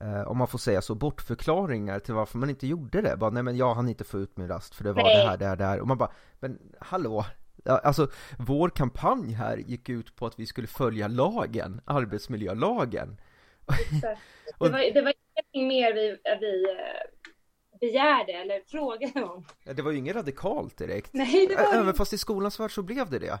eh, 0.00 0.22
om 0.22 0.38
man 0.38 0.48
får 0.48 0.58
säga 0.58 0.82
så, 0.82 0.94
bortförklaringar 0.94 1.98
till 1.98 2.14
varför 2.14 2.38
man 2.38 2.50
inte 2.50 2.66
gjorde 2.66 3.02
det. 3.02 3.16
Bara, 3.16 3.30
nej 3.30 3.42
men 3.42 3.56
jag 3.56 3.74
hann 3.74 3.88
inte 3.88 4.04
få 4.04 4.18
ut 4.18 4.36
min 4.36 4.48
rast 4.48 4.74
för 4.74 4.84
det 4.84 4.92
var 4.92 5.02
nej. 5.02 5.16
det 5.16 5.30
här, 5.30 5.36
det 5.36 5.46
här, 5.46 5.56
det 5.56 5.64
här. 5.64 5.80
Och 5.80 5.88
man 5.88 5.98
bara, 5.98 6.12
men 6.40 6.58
hallå? 6.80 7.24
Alltså, 7.64 8.08
vår 8.38 8.68
kampanj 8.68 9.32
här 9.32 9.56
gick 9.56 9.88
ut 9.88 10.16
på 10.16 10.26
att 10.26 10.38
vi 10.38 10.46
skulle 10.46 10.66
följa 10.66 11.08
lagen, 11.08 11.80
arbetsmiljölagen. 11.84 13.20
Det 14.58 14.68
var, 14.68 14.94
det 14.94 15.02
var 15.02 15.14
ingenting 15.34 15.68
mer 15.68 15.94
vi, 15.94 16.18
vi 16.40 16.64
eh, 16.70 17.78
begärde 17.80 18.32
eller 18.32 18.60
frågade 18.66 19.24
om. 19.24 19.44
Det 19.64 19.82
var 19.82 19.90
ju 19.90 19.98
inget 19.98 20.16
radikalt 20.16 20.76
direkt. 20.76 21.12
Nej, 21.12 21.46
det 21.46 21.54
var 21.54 21.74
Även 21.74 21.94
fast 21.94 22.12
i 22.12 22.18
skolans 22.18 22.60
värld 22.60 22.74
så 22.74 22.82
blev 22.82 23.10
det 23.10 23.18
det. 23.18 23.38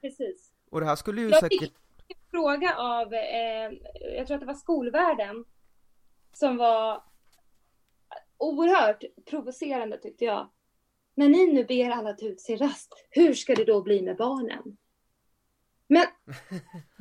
Precis. 0.00 0.52
Och 0.70 0.80
det 0.80 0.86
här 0.86 0.96
skulle 0.96 1.20
ju 1.20 1.28
jag 1.28 1.40
säkert... 1.40 1.72
Fick 2.08 2.18
fråga 2.30 2.74
av, 2.76 3.14
eh, 3.14 3.72
jag 4.16 4.26
tror 4.26 4.34
att 4.34 4.40
det 4.40 4.46
var 4.46 4.54
skolvärlden, 4.54 5.44
som 6.32 6.56
var 6.56 7.02
oerhört 8.36 9.04
provocerande 9.30 9.98
tyckte 9.98 10.24
jag. 10.24 10.50
När 11.14 11.28
ni 11.28 11.46
nu 11.46 11.64
ber 11.64 11.90
alla 11.90 12.12
ta 12.12 12.26
ut 12.26 12.40
sin 12.40 12.58
rast, 12.58 13.06
hur 13.10 13.34
ska 13.34 13.54
det 13.54 13.64
då 13.64 13.82
bli 13.82 14.02
med 14.02 14.16
barnen? 14.16 14.76
Men 15.86 16.06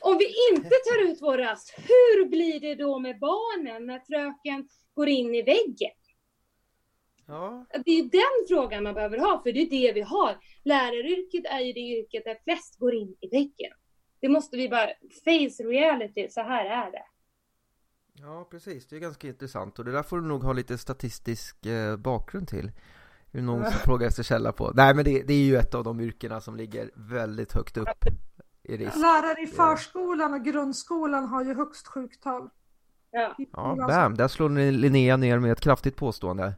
om 0.00 0.18
vi 0.18 0.34
inte 0.52 0.68
tar 0.68 1.10
ut 1.10 1.18
vår 1.22 1.38
rast, 1.38 1.74
hur 1.76 2.28
blir 2.28 2.60
det 2.60 2.74
då 2.74 2.98
med 2.98 3.18
barnen 3.18 3.86
när 3.86 4.00
fröken 4.00 4.68
går 4.94 5.08
in 5.08 5.34
i 5.34 5.42
väggen? 5.42 5.92
Ja. 7.26 7.66
Det 7.84 7.90
är 7.90 8.02
den 8.02 8.46
frågan 8.48 8.82
man 8.82 8.94
behöver 8.94 9.18
ha, 9.18 9.42
för 9.42 9.52
det 9.52 9.60
är 9.60 9.70
det 9.70 9.92
vi 9.92 10.00
har. 10.00 10.38
Läraryrket 10.64 11.44
är 11.44 11.60
ju 11.60 11.72
det 11.72 11.80
yrket 11.80 12.24
där 12.24 12.38
flest 12.44 12.78
går 12.78 12.94
in 12.94 13.16
i 13.20 13.28
väggen. 13.28 13.72
Det 14.20 14.28
måste 14.28 14.56
vi 14.56 14.68
bara 14.68 14.86
face 15.24 15.62
reality, 15.62 16.28
så 16.28 16.40
här 16.40 16.64
är 16.64 16.90
det. 16.90 17.04
Ja, 18.12 18.48
precis. 18.50 18.86
Det 18.86 18.96
är 18.96 19.00
ganska 19.00 19.28
intressant 19.28 19.78
och 19.78 19.84
det 19.84 19.92
där 19.92 20.02
får 20.02 20.20
du 20.20 20.26
nog 20.26 20.42
ha 20.42 20.52
lite 20.52 20.78
statistisk 20.78 21.66
eh, 21.66 21.96
bakgrund 21.96 22.48
till. 22.48 22.66
Är 22.66 23.38
det 23.38 23.42
någon 23.42 23.64
som 23.64 23.80
frågar 23.84 24.06
efter 24.06 24.22
källa 24.22 24.52
på? 24.52 24.72
Nej, 24.74 24.94
men 24.94 25.04
det, 25.04 25.22
det, 25.22 25.34
är 25.34 25.44
ju 25.44 25.56
ett 25.56 25.74
av 25.74 25.84
de 25.84 26.00
yrkena 26.00 26.40
som 26.40 26.56
ligger 26.56 26.90
väldigt 26.94 27.52
högt 27.52 27.76
upp 27.76 28.04
i 28.68 28.76
risk. 28.76 28.96
Lärare 28.96 29.42
i 29.42 29.46
förskolan 29.46 30.34
och 30.34 30.44
grundskolan 30.44 31.24
har 31.24 31.44
ju 31.44 31.54
högst 31.54 31.86
sjuktal. 31.86 32.50
Ja, 33.10 33.34
ja 33.52 33.76
bam, 33.88 34.14
där 34.14 34.28
slår 34.28 34.72
Linnea 34.72 35.16
ner 35.16 35.38
med 35.38 35.52
ett 35.52 35.60
kraftigt 35.60 35.96
påstående. 35.96 36.54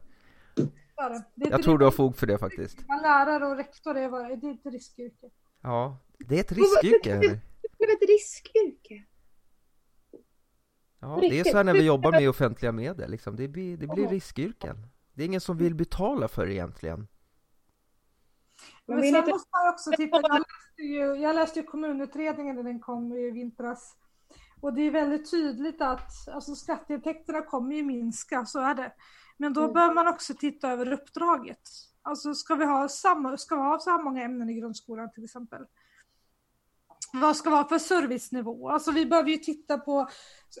Jag 1.35 1.63
tror 1.63 1.77
du 1.77 1.85
har 1.85 1.91
fog 1.91 2.17
för 2.17 2.27
det 2.27 2.37
faktiskt. 2.37 2.77
Lärare 2.87 3.45
och 3.45 3.57
rektor 3.57 3.97
är, 3.97 4.35
det 4.35 4.47
är 4.47 4.53
ett 4.53 4.73
riskyrke. 4.73 5.29
Ja, 5.61 5.97
det 6.19 6.35
är 6.35 6.39
ett 6.39 6.51
riskyrke 6.51 7.41
det 7.79 7.85
är 7.85 7.93
ett 7.93 8.09
riskyrke. 8.09 9.03
Ja, 10.99 11.17
det 11.21 11.39
är 11.39 11.43
så 11.43 11.57
här 11.57 11.63
när 11.63 11.73
vi 11.73 11.85
jobbar 11.85 12.11
med 12.11 12.29
offentliga 12.29 12.71
medel, 12.71 13.11
liksom. 13.11 13.35
det, 13.35 13.47
blir, 13.47 13.77
det 13.77 13.87
blir 13.87 14.07
riskyrken. 14.07 14.87
Det 15.13 15.23
är 15.23 15.25
ingen 15.25 15.41
som 15.41 15.57
vill 15.57 15.75
betala 15.75 16.27
för 16.27 16.45
det 16.45 16.53
egentligen. 16.53 17.07
Men 18.85 19.01
sen 19.01 19.29
måste 19.29 19.49
man 19.51 19.73
också 19.73 19.91
titta, 19.91 20.21
jag 20.21 20.31
läste, 20.31 20.81
ju, 20.81 21.15
jag 21.15 21.35
läste 21.35 21.59
ju 21.59 21.65
kommunutredningen 21.65 22.55
när 22.55 22.63
den 22.63 22.79
kom 22.79 23.13
i 23.13 23.31
vintras. 23.31 23.95
Och 24.61 24.73
det 24.73 24.81
är 24.81 24.91
väldigt 24.91 25.31
tydligt 25.31 25.81
att 25.81 26.27
alltså, 26.33 26.55
skatteintäkterna 26.55 27.41
kommer 27.41 27.75
ju 27.75 27.83
minska, 27.83 28.45
så 28.45 28.59
är 28.59 28.75
det. 28.75 28.91
Men 29.37 29.53
då 29.53 29.61
mm. 29.61 29.73
bör 29.73 29.93
man 29.93 30.07
också 30.07 30.33
titta 30.33 30.71
över 30.71 30.91
uppdraget. 30.91 31.61
Alltså 32.01 32.33
ska 32.33 32.55
vi 32.55 32.65
ha 32.65 32.89
samma, 32.89 33.37
ska 33.37 33.55
vi 33.55 33.61
ha 33.61 33.79
så 33.79 33.89
här 33.89 34.03
många 34.03 34.23
ämnen 34.23 34.49
i 34.49 34.53
grundskolan 34.53 35.11
till 35.11 35.23
exempel? 35.23 35.65
vad 37.13 37.35
ska 37.35 37.49
vara 37.49 37.67
för 37.67 37.79
servicenivå? 37.79 38.69
Alltså 38.69 38.91
vi 38.91 39.05
behöver 39.05 39.29
ju 39.29 39.37
titta 39.37 39.77
på, 39.77 40.09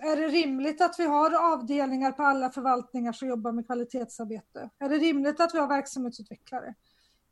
är 0.01 0.15
det 0.15 0.27
rimligt 0.27 0.81
att 0.81 0.95
vi 0.99 1.05
har 1.05 1.53
avdelningar 1.53 2.11
på 2.11 2.23
alla 2.23 2.51
förvaltningar 2.51 3.11
som 3.11 3.27
jobbar 3.27 3.51
med 3.51 3.65
kvalitetsarbete? 3.65 4.69
Är 4.79 4.89
det 4.89 4.97
rimligt 4.97 5.39
att 5.39 5.53
vi 5.53 5.59
har 5.59 5.67
verksamhetsutvecklare? 5.67 6.73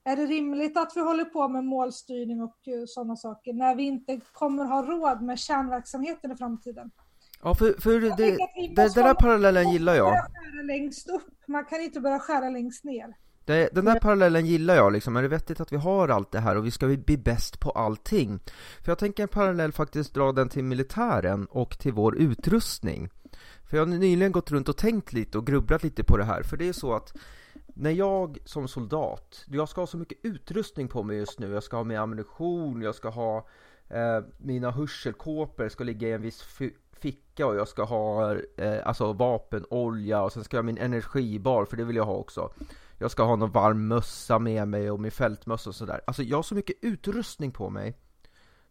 Är 0.07 0.15
det 0.15 0.25
rimligt 0.25 0.77
att 0.77 0.91
vi 0.95 1.01
håller 1.01 1.25
på 1.25 1.47
med 1.47 1.63
målstyrning 1.63 2.41
och 2.41 2.57
uh, 2.67 2.83
sådana 2.87 3.15
saker 3.15 3.53
när 3.53 3.75
vi 3.75 3.83
inte 3.83 4.19
kommer 4.33 4.65
ha 4.65 4.81
råd 4.81 5.21
med 5.21 5.39
kärnverksamheten 5.39 6.31
i 6.31 6.35
framtiden? 6.35 6.91
Ja, 7.43 7.55
för, 7.55 7.81
för 7.81 7.99
det, 7.99 8.15
det, 8.17 8.37
den 8.75 9.05
där 9.05 9.13
parallellen 9.13 9.71
gillar 9.71 9.95
jag. 9.95 10.15
Längst 10.63 11.09
upp. 11.09 11.47
Man 11.47 11.65
kan 11.65 11.81
inte 11.81 11.99
börja 11.99 12.19
skära 12.19 12.49
längst 12.49 12.83
ner. 12.83 13.15
Det, 13.45 13.69
den 13.73 13.85
där 13.85 13.99
parallellen 13.99 14.45
gillar 14.45 14.75
jag 14.75 14.93
liksom, 14.93 15.15
är 15.15 15.21
det 15.21 15.27
vettigt 15.27 15.59
att 15.59 15.71
vi 15.71 15.77
har 15.77 16.07
allt 16.09 16.31
det 16.31 16.39
här 16.39 16.57
och 16.57 16.65
vi 16.65 16.71
ska 16.71 16.87
bli 16.87 17.17
bäst 17.17 17.59
på 17.59 17.71
allting? 17.71 18.39
För 18.83 18.91
jag 18.91 18.99
tänker 18.99 19.23
en 19.23 19.29
parallell 19.29 19.71
faktiskt 19.71 20.13
dra 20.13 20.31
den 20.31 20.49
till 20.49 20.63
militären 20.63 21.45
och 21.45 21.79
till 21.79 21.93
vår 21.93 22.17
utrustning. 22.17 23.09
För 23.69 23.77
jag 23.77 23.85
har 23.85 23.87
nyligen 23.87 24.31
gått 24.31 24.51
runt 24.51 24.69
och 24.69 24.77
tänkt 24.77 25.13
lite 25.13 25.37
och 25.37 25.47
grubblat 25.47 25.83
lite 25.83 26.03
på 26.03 26.17
det 26.17 26.25
här, 26.25 26.43
för 26.43 26.57
det 26.57 26.67
är 26.67 26.73
så 26.73 26.93
att 26.93 27.13
när 27.79 27.91
jag 27.91 28.37
som 28.45 28.67
soldat, 28.67 29.45
jag 29.47 29.69
ska 29.69 29.81
ha 29.81 29.87
så 29.87 29.97
mycket 29.97 30.17
utrustning 30.21 30.87
på 30.87 31.03
mig 31.03 31.17
just 31.17 31.39
nu. 31.39 31.51
Jag 31.51 31.63
ska 31.63 31.77
ha 31.77 31.83
med 31.83 32.01
ammunition, 32.01 32.81
jag 32.81 32.95
ska 32.95 33.09
ha 33.09 33.47
eh, 33.89 34.19
mina 34.37 34.71
hörselkåpor 34.71 35.69
ska 35.69 35.83
ligga 35.83 36.07
i 36.07 36.11
en 36.11 36.21
viss 36.21 36.41
ficka 36.91 37.47
och 37.47 37.55
jag 37.55 37.67
ska 37.67 37.83
ha 37.83 38.35
eh, 38.57 38.87
alltså 38.87 39.13
vapenolja 39.13 40.23
och 40.23 40.33
sen 40.33 40.43
ska 40.43 40.57
jag 40.57 40.63
ha 40.63 40.65
min 40.65 40.77
energibar 40.77 41.65
för 41.65 41.77
det 41.77 41.83
vill 41.83 41.95
jag 41.95 42.05
ha 42.05 42.15
också. 42.15 42.53
Jag 42.97 43.11
ska 43.11 43.23
ha 43.23 43.35
någon 43.35 43.51
varm 43.51 43.87
mössa 43.87 44.39
med 44.39 44.67
mig 44.67 44.91
och 44.91 44.99
min 44.99 45.11
fältmössa 45.11 45.69
och 45.69 45.75
sådär. 45.75 46.01
Alltså 46.07 46.23
jag 46.23 46.37
har 46.37 46.43
så 46.43 46.55
mycket 46.55 46.75
utrustning 46.81 47.51
på 47.51 47.69
mig 47.69 47.97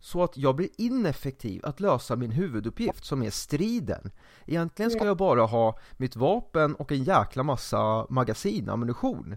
så 0.00 0.22
att 0.22 0.36
jag 0.36 0.56
blir 0.56 0.68
ineffektiv 0.78 1.60
att 1.64 1.80
lösa 1.80 2.16
min 2.16 2.30
huvuduppgift 2.30 3.04
som 3.04 3.22
är 3.22 3.30
striden. 3.30 4.10
Egentligen 4.46 4.90
ska 4.90 5.04
jag 5.04 5.16
bara 5.16 5.42
ha 5.42 5.78
mitt 5.96 6.16
vapen 6.16 6.74
och 6.74 6.92
en 6.92 7.04
jäkla 7.04 7.42
massa 7.42 8.06
magasin, 8.10 8.68
ammunition. 8.68 9.36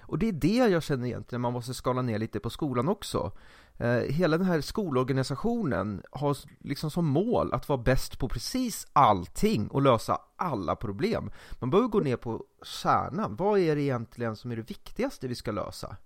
Och 0.00 0.18
det 0.18 0.28
är 0.28 0.32
det 0.32 0.56
jag 0.56 0.82
känner 0.82 1.06
egentligen 1.06 1.40
man 1.40 1.52
måste 1.52 1.74
skala 1.74 2.02
ner 2.02 2.18
lite 2.18 2.40
på 2.40 2.50
skolan 2.50 2.88
också. 2.88 3.32
Eh, 3.78 3.88
hela 3.88 4.38
den 4.38 4.46
här 4.46 4.60
skolorganisationen 4.60 6.02
har 6.10 6.36
liksom 6.60 6.90
som 6.90 7.06
mål 7.06 7.52
att 7.52 7.68
vara 7.68 7.82
bäst 7.82 8.18
på 8.18 8.28
precis 8.28 8.86
allting 8.92 9.68
och 9.68 9.82
lösa 9.82 10.20
alla 10.36 10.76
problem. 10.76 11.30
Man 11.58 11.70
behöver 11.70 11.88
gå 11.88 12.00
ner 12.00 12.16
på 12.16 12.44
kärnan. 12.62 13.36
Vad 13.36 13.58
är 13.58 13.76
det 13.76 13.82
egentligen 13.82 14.36
som 14.36 14.50
är 14.50 14.56
det 14.56 14.70
viktigaste 14.70 15.28
vi 15.28 15.34
ska 15.34 15.52
lösa? 15.52 15.96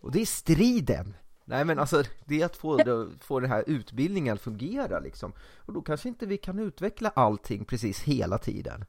Och 0.00 0.12
det 0.12 0.20
är 0.20 0.26
striden. 0.26 1.14
Nej 1.44 1.64
men 1.64 1.78
alltså, 1.78 2.02
det 2.24 2.42
är 2.42 2.46
att 2.46 2.56
få, 2.56 2.78
få 3.20 3.40
den 3.40 3.50
här 3.50 3.64
utbildningen 3.66 4.34
att 4.34 4.40
fungera 4.40 5.00
liksom. 5.00 5.32
Och 5.58 5.72
då 5.72 5.82
kanske 5.82 6.08
inte 6.08 6.26
vi 6.26 6.36
kan 6.36 6.58
utveckla 6.58 7.12
allting 7.16 7.64
precis 7.64 8.00
hela 8.00 8.38
tiden. 8.38 8.84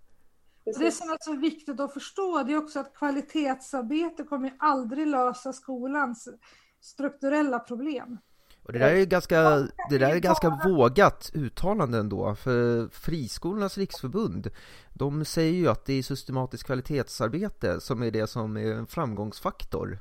Det 0.65 0.91
som 0.91 1.09
är 1.09 1.17
så 1.19 1.35
viktigt 1.35 1.79
att 1.79 1.93
förstå 1.93 2.43
det 2.43 2.53
är 2.53 2.57
också 2.57 2.79
att 2.79 2.95
kvalitetsarbete 2.95 4.23
kommer 4.23 4.53
aldrig 4.59 5.07
lösa 5.07 5.53
skolans 5.53 6.27
strukturella 6.81 7.59
problem. 7.59 8.17
Och 8.63 8.73
det 8.73 8.79
där 8.79 8.91
är 8.91 9.05
ganska, 9.05 9.41
det 9.89 9.97
där 9.97 10.15
är 10.15 10.19
ganska 10.19 10.59
vågat 10.65 11.31
uttalande 11.33 11.97
ändå, 11.97 12.35
för 12.35 12.87
Friskolornas 12.87 13.77
riksförbund 13.77 14.49
de 14.93 15.25
säger 15.25 15.53
ju 15.53 15.67
att 15.67 15.85
det 15.85 15.93
är 15.93 16.03
systematiskt 16.03 16.63
kvalitetsarbete 16.63 17.81
som 17.81 18.03
är 18.03 18.11
det 18.11 18.27
som 18.27 18.57
är 18.57 18.71
en 18.71 18.87
framgångsfaktor 18.87 19.99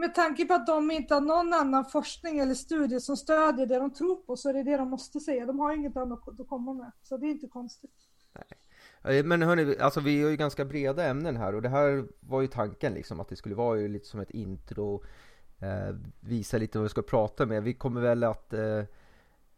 med 0.00 0.14
tanke 0.14 0.44
på 0.44 0.54
att 0.54 0.66
de 0.66 0.90
inte 0.90 1.14
har 1.14 1.20
någon 1.20 1.54
annan 1.54 1.84
forskning 1.84 2.38
eller 2.38 2.54
studie 2.54 3.00
som 3.00 3.16
stödjer 3.16 3.66
det 3.66 3.78
de 3.78 3.92
tror 3.94 4.16
på 4.16 4.36
så 4.36 4.48
är 4.48 4.52
det 4.52 4.62
det 4.62 4.76
de 4.76 4.88
måste 4.90 5.20
säga. 5.20 5.46
De 5.46 5.60
har 5.60 5.74
inget 5.74 5.96
annat 5.96 6.28
att 6.28 6.48
komma 6.48 6.72
med. 6.72 6.92
Så 7.02 7.16
det 7.16 7.26
är 7.26 7.30
inte 7.30 7.46
konstigt. 7.46 7.90
Nej. 8.32 9.18
Eh, 9.18 9.24
men 9.24 9.42
hörni, 9.42 9.76
alltså 9.78 10.00
vi 10.00 10.22
har 10.22 10.30
ju 10.30 10.36
ganska 10.36 10.64
breda 10.64 11.04
ämnen 11.04 11.36
här 11.36 11.54
och 11.54 11.62
det 11.62 11.68
här 11.68 12.04
var 12.20 12.40
ju 12.40 12.46
tanken 12.46 12.94
liksom 12.94 13.20
att 13.20 13.28
det 13.28 13.36
skulle 13.36 13.54
vara 13.54 13.78
ju 13.78 13.88
lite 13.88 14.06
som 14.06 14.20
ett 14.20 14.30
intro 14.30 15.04
eh, 15.58 15.96
Visa 16.20 16.58
lite 16.58 16.78
vad 16.78 16.82
vi 16.82 16.88
ska 16.88 17.02
prata 17.02 17.46
med. 17.46 17.62
Vi 17.62 17.74
kommer 17.74 18.00
väl 18.00 18.24
att 18.24 18.52
eh, 18.52 18.78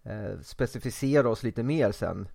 eh 0.02 0.40
specificera 0.42 1.28
oss 1.28 1.42
lite 1.42 1.62
mer 1.62 1.92
sen 1.92 2.28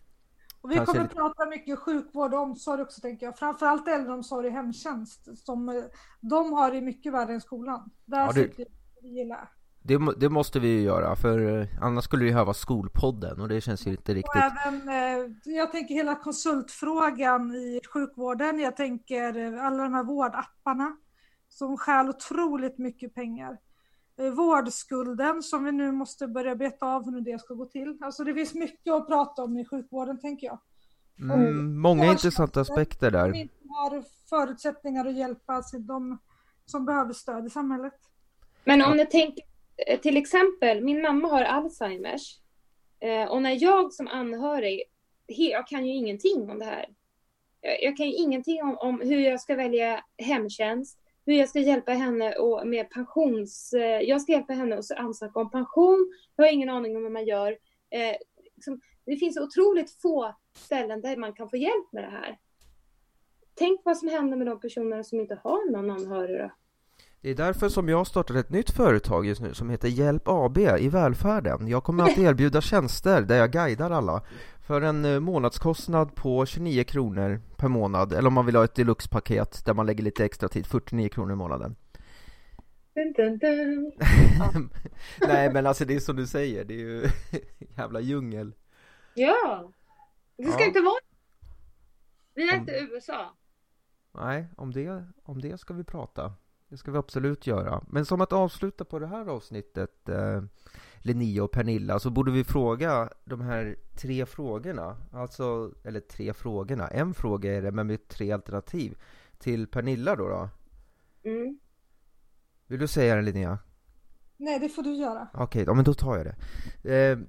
och 0.61 0.71
vi 0.71 0.75
Kanske... 0.75 0.93
kommer 0.93 1.05
att 1.05 1.15
prata 1.15 1.45
mycket 1.45 1.79
sjukvård 1.79 2.33
och 2.33 2.39
omsorg 2.39 2.81
också 2.81 3.01
tänker 3.01 3.25
jag. 3.25 3.37
Framförallt 3.37 3.87
äldreomsorg 3.87 4.47
och 4.47 4.53
hemtjänst. 4.53 5.37
Som, 5.45 5.69
eh, 5.69 5.75
de 6.21 6.53
har 6.53 6.71
det 6.71 6.81
mycket 6.81 7.13
värre 7.13 7.33
än 7.33 7.41
skolan. 7.41 7.89
Där 8.05 8.19
ja, 8.19 8.31
det... 8.31 8.57
vi 9.01 9.09
gilla. 9.09 9.49
Det, 9.81 9.99
det, 10.17 10.29
måste 10.29 10.59
vi 10.59 10.67
ju 10.67 10.81
göra, 10.81 11.15
för 11.15 11.59
eh, 11.61 11.67
annars 11.81 12.03
skulle 12.03 12.31
här 12.31 12.43
vara 12.43 12.53
skolpodden 12.53 13.41
och 13.41 13.47
det 13.47 13.61
känns 13.61 13.87
ju 13.87 13.91
inte 13.91 14.13
riktigt... 14.13 14.35
Och 14.35 14.65
även, 14.65 14.89
eh, 14.89 15.31
jag 15.45 15.71
tänker 15.71 15.95
hela 15.95 16.15
konsultfrågan 16.15 17.55
i 17.55 17.81
sjukvården, 17.93 18.59
jag 18.59 18.75
tänker 18.75 19.57
alla 19.57 19.83
de 19.83 19.93
här 19.93 20.03
vårdapparna 20.03 20.97
som 21.49 21.77
stjäl 21.77 22.09
otroligt 22.09 22.77
mycket 22.77 23.15
pengar. 23.15 23.57
Eh, 24.19 24.31
vårdskulden 24.31 25.43
som 25.43 25.63
vi 25.63 25.71
nu 25.71 25.91
måste 25.91 26.27
börja 26.27 26.55
beta 26.55 26.85
av 26.85 27.05
hur 27.05 27.21
det 27.21 27.41
ska 27.41 27.53
gå 27.53 27.65
till. 27.65 27.97
Alltså 28.01 28.23
det 28.23 28.33
finns 28.33 28.53
mycket 28.53 28.93
att 28.93 29.07
prata 29.07 29.43
om 29.43 29.57
i 29.57 29.65
sjukvården 29.65 30.19
tänker 30.19 30.47
jag. 30.47 30.59
Mm, 31.19 31.79
många 31.79 32.05
intressanta 32.05 32.61
aspekter 32.61 33.11
där. 33.11 33.25
Som 33.25 33.35
inte 33.35 33.55
har 33.67 34.03
förutsättningar 34.29 35.05
att 35.05 35.17
hjälpa 35.17 35.63
de 35.79 36.17
som 36.65 36.85
behöver 36.85 37.13
stöd 37.13 37.45
i 37.45 37.49
samhället. 37.49 37.93
Men 38.63 38.81
om 38.81 38.97
ni 38.97 39.05
tänker 39.05 39.43
eh, 39.87 39.99
till 39.99 40.17
exempel, 40.17 40.83
min 40.83 41.01
mamma 41.01 41.27
har 41.27 41.43
Alzheimers 41.43 42.39
eh, 42.99 43.31
och 43.31 43.41
när 43.41 43.63
jag 43.63 43.93
som 43.93 44.07
anhörig, 44.07 44.83
jag 45.27 45.67
kan 45.67 45.85
ju 45.85 45.93
ingenting 45.93 46.49
om 46.49 46.59
det 46.59 46.65
här. 46.65 46.85
Jag 47.81 47.97
kan 47.97 48.05
ju 48.05 48.13
ingenting 48.13 48.61
om, 48.63 48.77
om 48.77 49.01
hur 49.01 49.19
jag 49.19 49.41
ska 49.41 49.55
välja 49.55 50.03
hemtjänst, 50.17 50.99
hur 51.27 51.33
jag 51.33 51.49
ska 51.49 51.59
hjälpa 51.59 51.91
henne 51.91 52.33
och 52.33 52.67
med 52.67 52.89
pensions... 52.89 53.73
Eh, 53.73 54.01
jag 54.01 54.21
ska 54.21 54.31
hjälpa 54.31 54.53
henne 54.53 54.77
att 54.77 54.91
ansöka 54.91 55.39
om 55.39 55.51
pension. 55.51 56.13
Jag 56.35 56.45
har 56.45 56.51
ingen 56.51 56.69
aning 56.69 56.97
om 56.97 57.03
hur 57.03 57.09
man 57.09 57.25
gör. 57.25 57.51
Eh, 57.89 58.15
liksom, 58.55 58.81
det 59.05 59.17
finns 59.17 59.37
otroligt 59.37 59.91
få 60.01 60.35
ställen 60.57 61.01
där 61.01 61.17
man 61.17 61.33
kan 61.33 61.49
få 61.49 61.57
hjälp 61.57 61.91
med 61.91 62.03
det 62.03 62.09
här. 62.09 62.37
Tänk 63.55 63.81
vad 63.83 63.97
som 63.97 64.07
händer 64.07 64.37
med 64.37 64.47
de 64.47 64.59
personerna 64.59 65.03
som 65.03 65.19
inte 65.19 65.39
har 65.43 65.71
någon 65.71 65.91
anhörig 65.91 66.39
då. 66.39 66.51
Det 67.21 67.29
är 67.29 67.35
därför 67.35 67.69
som 67.69 67.89
jag 67.89 68.07
startat 68.07 68.37
ett 68.37 68.49
nytt 68.49 68.69
företag 68.69 69.25
just 69.25 69.41
nu 69.41 69.53
som 69.53 69.69
heter 69.69 69.87
Hjälp 69.87 70.23
AB 70.25 70.57
i 70.57 70.89
välfärden. 70.89 71.67
Jag 71.67 71.83
kommer 71.83 72.03
att 72.03 72.17
erbjuda 72.17 72.61
tjänster 72.61 73.21
där 73.21 73.37
jag 73.37 73.51
guidar 73.51 73.91
alla 73.91 74.21
för 74.67 74.81
en 74.81 75.05
eh, 75.05 75.19
månadskostnad 75.19 76.15
på 76.15 76.45
29 76.45 76.83
kronor 76.83 77.41
per 77.57 77.67
månad 77.67 78.13
eller 78.13 78.27
om 78.27 78.33
man 78.33 78.45
vill 78.45 78.55
ha 78.55 78.63
ett 78.63 78.75
deluxe-paket 78.75 79.65
där 79.65 79.73
man 79.73 79.85
lägger 79.85 80.03
lite 80.03 80.25
extra 80.25 80.49
tid, 80.49 80.65
49 80.65 81.09
kronor 81.09 81.33
i 81.33 81.35
månaden. 81.35 81.75
Dun, 82.93 83.13
dun, 83.13 83.37
dun. 83.37 83.91
Nej 85.27 85.53
men 85.53 85.65
alltså 85.65 85.85
det 85.85 85.95
är 85.95 85.99
som 85.99 86.15
du 86.15 86.27
säger, 86.27 86.65
det 86.65 86.73
är 86.73 86.77
ju 86.77 87.09
jävla 87.77 87.99
djungel. 87.99 88.53
Ja, 89.13 89.71
det 90.37 90.51
ska 90.51 90.61
ja. 90.61 90.67
inte 90.67 90.81
vara 90.81 90.99
Vi 92.33 92.49
är 92.49 92.53
om... 92.53 92.59
inte 92.59 92.71
USA. 92.71 93.35
Nej, 94.11 94.47
om 94.57 94.71
det, 94.71 95.03
om 95.23 95.41
det 95.41 95.57
ska 95.57 95.73
vi 95.73 95.83
prata. 95.83 96.33
Det 96.69 96.77
ska 96.77 96.91
vi 96.91 96.97
absolut 96.97 97.47
göra. 97.47 97.83
Men 97.89 98.05
som 98.05 98.21
att 98.21 98.33
avsluta 98.33 98.85
på 98.85 98.99
det 98.99 99.07
här 99.07 99.27
avsnittet 99.27 100.09
eh, 100.09 100.41
Linnea 101.01 101.43
och 101.43 101.51
Pernilla 101.51 101.99
så 101.99 102.09
borde 102.09 102.31
vi 102.31 102.43
fråga 102.43 103.09
de 103.25 103.41
här 103.41 103.75
tre 103.95 104.25
frågorna. 104.25 104.97
Alltså, 105.11 105.73
eller 105.83 105.99
tre 105.99 106.33
frågorna. 106.33 106.87
En 106.87 107.13
fråga 107.13 107.57
är 107.57 107.61
det 107.61 107.71
men 107.71 107.87
med 107.87 108.07
tre 108.07 108.31
alternativ. 108.31 108.97
Till 109.37 109.67
Pernilla 109.67 110.15
då. 110.15 110.27
då. 110.27 110.49
Mm. 111.29 111.59
Vill 112.67 112.79
du 112.79 112.87
säga 112.87 113.15
det 113.15 113.21
Linnea? 113.21 113.59
Nej, 114.37 114.59
det 114.59 114.69
får 114.69 114.83
du 114.83 114.93
göra. 114.93 115.27
Okej, 115.33 115.43
okay, 115.43 115.63
ja, 115.63 115.73
men 115.73 115.85
då 115.85 115.93
tar 115.93 116.17
jag 116.17 116.25
det. 116.25 116.95
Eh, 116.95 117.19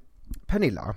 Pernilla. 0.46 0.96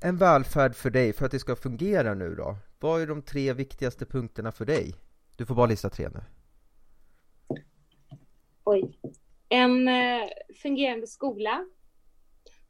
En 0.00 0.16
välfärd 0.16 0.74
för 0.74 0.90
dig, 0.90 1.12
för 1.12 1.26
att 1.26 1.32
det 1.32 1.38
ska 1.38 1.56
fungera 1.56 2.14
nu 2.14 2.34
då. 2.34 2.56
Vad 2.80 3.02
är 3.02 3.06
de 3.06 3.22
tre 3.22 3.52
viktigaste 3.52 4.06
punkterna 4.06 4.52
för 4.52 4.64
dig? 4.64 4.94
Du 5.36 5.46
får 5.46 5.54
bara 5.54 5.66
lista 5.66 5.90
tre 5.90 6.08
nu. 6.08 6.20
Oj. 8.64 8.98
En 9.48 9.88
eh, 9.88 10.28
fungerande 10.62 11.06
skola. 11.06 11.66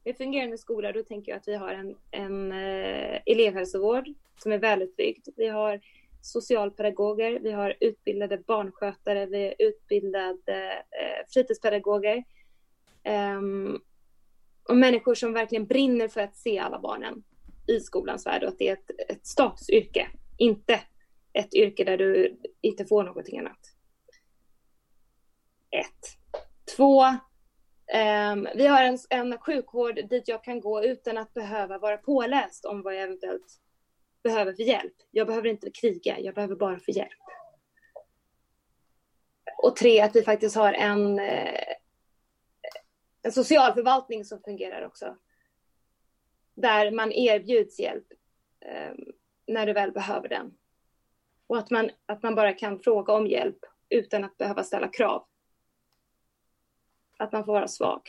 Med 0.04 0.16
fungerande 0.16 0.58
skola, 0.58 0.92
då 0.92 1.02
tänker 1.02 1.32
jag 1.32 1.38
att 1.38 1.48
vi 1.48 1.54
har 1.54 1.68
en, 1.68 1.96
en 2.10 2.52
eh, 2.52 3.20
elevhälsovård 3.26 4.08
som 4.42 4.52
är 4.52 4.58
välutbyggd. 4.58 5.28
Vi 5.36 5.48
har 5.48 5.80
socialpedagoger, 6.22 7.38
vi 7.42 7.52
har 7.52 7.76
utbildade 7.80 8.38
barnskötare, 8.38 9.26
vi 9.26 9.44
har 9.44 9.54
utbildade 9.58 10.72
eh, 10.72 11.26
fritidspedagoger. 11.28 12.24
Um, 13.38 13.80
och 14.68 14.76
människor 14.76 15.14
som 15.14 15.32
verkligen 15.32 15.66
brinner 15.66 16.08
för 16.08 16.20
att 16.20 16.36
se 16.36 16.58
alla 16.58 16.80
barnen 16.80 17.22
i 17.66 17.80
skolans 17.80 18.26
värld 18.26 18.42
och 18.42 18.48
att 18.48 18.58
det 18.58 18.68
är 18.68 18.72
ett, 18.72 19.10
ett 19.10 19.26
statusyrke, 19.26 20.08
inte 20.38 20.80
ett 21.32 21.54
yrke 21.54 21.84
där 21.84 21.98
du 21.98 22.40
inte 22.60 22.86
får 22.86 23.04
någonting 23.04 23.38
annat 23.38 23.76
ett. 25.70 26.18
Två, 26.76 27.04
um, 27.04 28.48
vi 28.54 28.66
har 28.66 28.82
en, 28.82 28.98
en 29.10 29.38
sjukvård 29.38 29.94
dit 29.94 30.28
jag 30.28 30.44
kan 30.44 30.60
gå 30.60 30.84
utan 30.84 31.18
att 31.18 31.34
behöva 31.34 31.78
vara 31.78 31.96
påläst 31.96 32.64
om 32.64 32.82
vad 32.82 32.94
jag 32.94 33.02
eventuellt 33.02 33.60
behöver 34.22 34.52
för 34.52 34.62
hjälp. 34.62 34.94
Jag 35.10 35.26
behöver 35.26 35.48
inte 35.48 35.70
kriga, 35.70 36.18
jag 36.20 36.34
behöver 36.34 36.56
bara 36.56 36.80
få 36.80 36.90
hjälp. 36.90 37.10
Och 39.62 39.76
tre, 39.76 40.00
att 40.00 40.16
vi 40.16 40.22
faktiskt 40.22 40.56
har 40.56 40.72
en, 40.72 41.18
eh, 41.18 41.74
en 43.22 43.32
socialförvaltning 43.32 44.24
som 44.24 44.40
fungerar 44.42 44.86
också. 44.86 45.16
Där 46.54 46.90
man 46.90 47.12
erbjuds 47.12 47.78
hjälp 47.78 48.06
eh, 48.60 48.92
när 49.46 49.66
du 49.66 49.72
väl 49.72 49.92
behöver 49.92 50.28
den. 50.28 50.54
Och 51.46 51.58
att 51.58 51.70
man, 51.70 51.90
att 52.06 52.22
man 52.22 52.34
bara 52.34 52.52
kan 52.52 52.80
fråga 52.80 53.12
om 53.12 53.26
hjälp 53.26 53.58
utan 53.88 54.24
att 54.24 54.36
behöva 54.36 54.64
ställa 54.64 54.88
krav. 54.88 55.26
Att 57.16 57.32
man 57.32 57.44
får 57.44 57.52
vara 57.52 57.68
svag. 57.68 58.00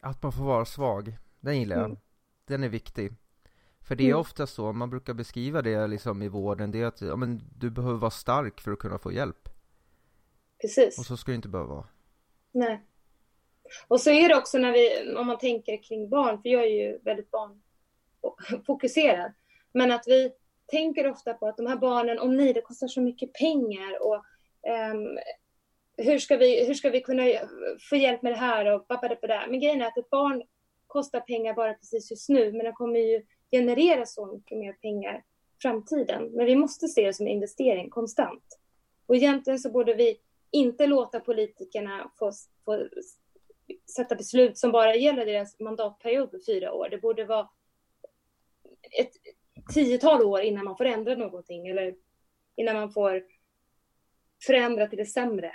Att 0.00 0.22
man 0.22 0.32
får 0.32 0.44
vara 0.44 0.64
svag, 0.64 1.16
den 1.40 1.60
gillar 1.60 1.76
jag. 1.76 1.84
Mm. 1.84 1.98
Den 2.44 2.64
är 2.64 2.68
viktig. 2.68 3.12
För 3.80 3.96
det 3.96 4.04
är 4.04 4.08
mm. 4.08 4.20
ofta 4.20 4.46
så, 4.46 4.72
man 4.72 4.90
brukar 4.90 5.14
beskriva 5.14 5.62
det 5.62 5.86
liksom 5.86 6.22
i 6.22 6.28
vården, 6.28 6.70
det 6.70 6.80
är 6.80 6.86
att 6.86 7.00
ja, 7.00 7.16
men 7.16 7.40
du 7.58 7.70
behöver 7.70 7.98
vara 7.98 8.10
stark 8.10 8.60
för 8.60 8.72
att 8.72 8.78
kunna 8.78 8.98
få 8.98 9.12
hjälp. 9.12 9.48
Precis. 10.60 10.98
Och 10.98 11.04
så 11.04 11.16
ska 11.16 11.32
det 11.32 11.36
inte 11.36 11.48
behöva 11.48 11.74
vara. 11.74 11.88
Nej. 12.52 12.84
Och 13.88 14.00
så 14.00 14.10
är 14.10 14.28
det 14.28 14.36
också 14.36 14.58
när 14.58 14.72
vi, 14.72 15.14
om 15.16 15.26
man 15.26 15.38
tänker 15.38 15.82
kring 15.82 16.08
barn, 16.08 16.42
för 16.42 16.48
jag 16.48 16.62
är 16.62 16.86
ju 16.86 16.98
väldigt 16.98 17.30
barnfokuserad, 17.30 19.32
men 19.72 19.92
att 19.92 20.04
vi 20.06 20.32
tänker 20.66 21.10
ofta 21.10 21.34
på 21.34 21.48
att 21.48 21.56
de 21.56 21.66
här 21.66 21.76
barnen, 21.76 22.18
om 22.18 22.36
nej, 22.36 22.52
det 22.52 22.60
kostar 22.60 22.88
så 22.88 23.00
mycket 23.00 23.32
pengar 23.32 24.02
och 24.02 24.24
um, 24.94 25.18
hur, 25.96 26.18
ska 26.18 26.36
vi, 26.36 26.66
hur 26.66 26.74
ska 26.74 26.90
vi 26.90 27.00
kunna 27.00 27.22
få 27.90 27.96
hjälp 27.96 28.22
med 28.22 28.32
det 28.32 28.36
här 28.36 28.66
och 28.66 28.86
där. 29.20 29.46
Men 29.50 29.60
grejen 29.60 29.82
är 29.82 29.86
att 29.86 29.98
ett 29.98 30.10
barn 30.10 30.42
kostar 30.86 31.20
pengar 31.20 31.54
bara 31.54 31.74
precis 31.74 32.10
just 32.10 32.28
nu, 32.28 32.52
men 32.52 32.64
det 32.64 32.72
kommer 32.72 33.00
ju 33.00 33.22
generera 33.50 34.06
så 34.06 34.26
mycket 34.26 34.58
mer 34.58 34.72
pengar 34.72 35.18
i 35.18 35.62
framtiden. 35.62 36.30
Men 36.32 36.46
vi 36.46 36.56
måste 36.56 36.88
se 36.88 37.06
det 37.06 37.14
som 37.14 37.26
en 37.26 37.32
investering 37.32 37.90
konstant. 37.90 38.58
Och 39.06 39.16
egentligen 39.16 39.58
så 39.58 39.70
borde 39.70 39.94
vi 39.94 40.16
inte 40.50 40.86
låta 40.86 41.20
politikerna 41.20 42.10
få, 42.18 42.32
få 42.64 42.88
sätta 43.96 44.14
beslut 44.14 44.58
som 44.58 44.72
bara 44.72 44.94
gäller 44.94 45.26
deras 45.26 45.60
mandatperiod 45.60 46.30
på 46.30 46.38
fyra 46.46 46.72
år. 46.72 46.88
Det 46.88 46.98
borde 46.98 47.24
vara 47.24 47.48
ett 49.00 49.12
tiotal 49.74 50.22
år 50.22 50.40
innan 50.40 50.64
man 50.64 50.76
får 50.76 50.84
ändra 50.84 51.14
någonting 51.14 51.66
eller 51.66 51.94
innan 52.56 52.76
man 52.76 52.92
får 52.92 53.24
förändra 54.46 54.86
till 54.86 54.98
det 54.98 55.06
sämre. 55.06 55.52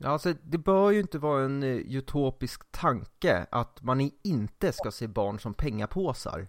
Ja, 0.00 0.08
alltså 0.08 0.34
det 0.42 0.58
bör 0.58 0.90
ju 0.90 1.00
inte 1.00 1.18
vara 1.18 1.44
en 1.44 1.62
uh, 1.62 1.96
utopisk 1.96 2.70
tanke 2.70 3.46
att 3.50 3.82
man 3.82 4.10
inte 4.22 4.72
ska 4.72 4.90
se 4.90 5.06
barn 5.06 5.38
som 5.38 5.54
pengapåsar. 5.54 6.48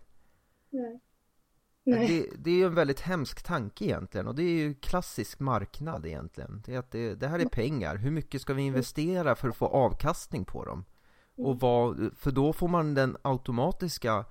Nej. 0.70 1.00
Nej. 1.84 2.08
Det, 2.08 2.44
det 2.44 2.52
är 2.52 2.56
ju 2.56 2.66
en 2.66 2.76
väldigt 2.76 3.00
hemsk 3.00 3.44
tanke 3.44 3.86
egentligen 3.86 4.28
och 4.28 4.36
det 4.36 4.44
är 4.44 4.58
ju 4.58 4.74
klassisk 4.74 5.40
marknad 5.40 6.06
egentligen. 6.06 6.64
Det, 6.66 6.76
är 6.76 6.80
att 6.80 6.92
det, 6.92 7.16
det 7.16 7.28
här 7.28 7.40
är 7.40 7.46
pengar, 7.46 7.96
hur 7.96 8.12
mycket 8.12 8.42
ska 8.42 8.54
vi 8.54 8.62
investera 8.62 9.36
för 9.36 9.50
att 9.50 9.56
få 9.56 9.66
avkastning 9.66 10.46
på 10.46 10.66
dem? 10.66 10.86
Och 11.36 11.46
mm. 11.46 11.58
vad, 11.58 12.18
för 12.18 12.32
då 12.32 12.54
får 12.54 12.68
man 12.68 12.94
den 12.94 13.18
automatiska 13.22 14.26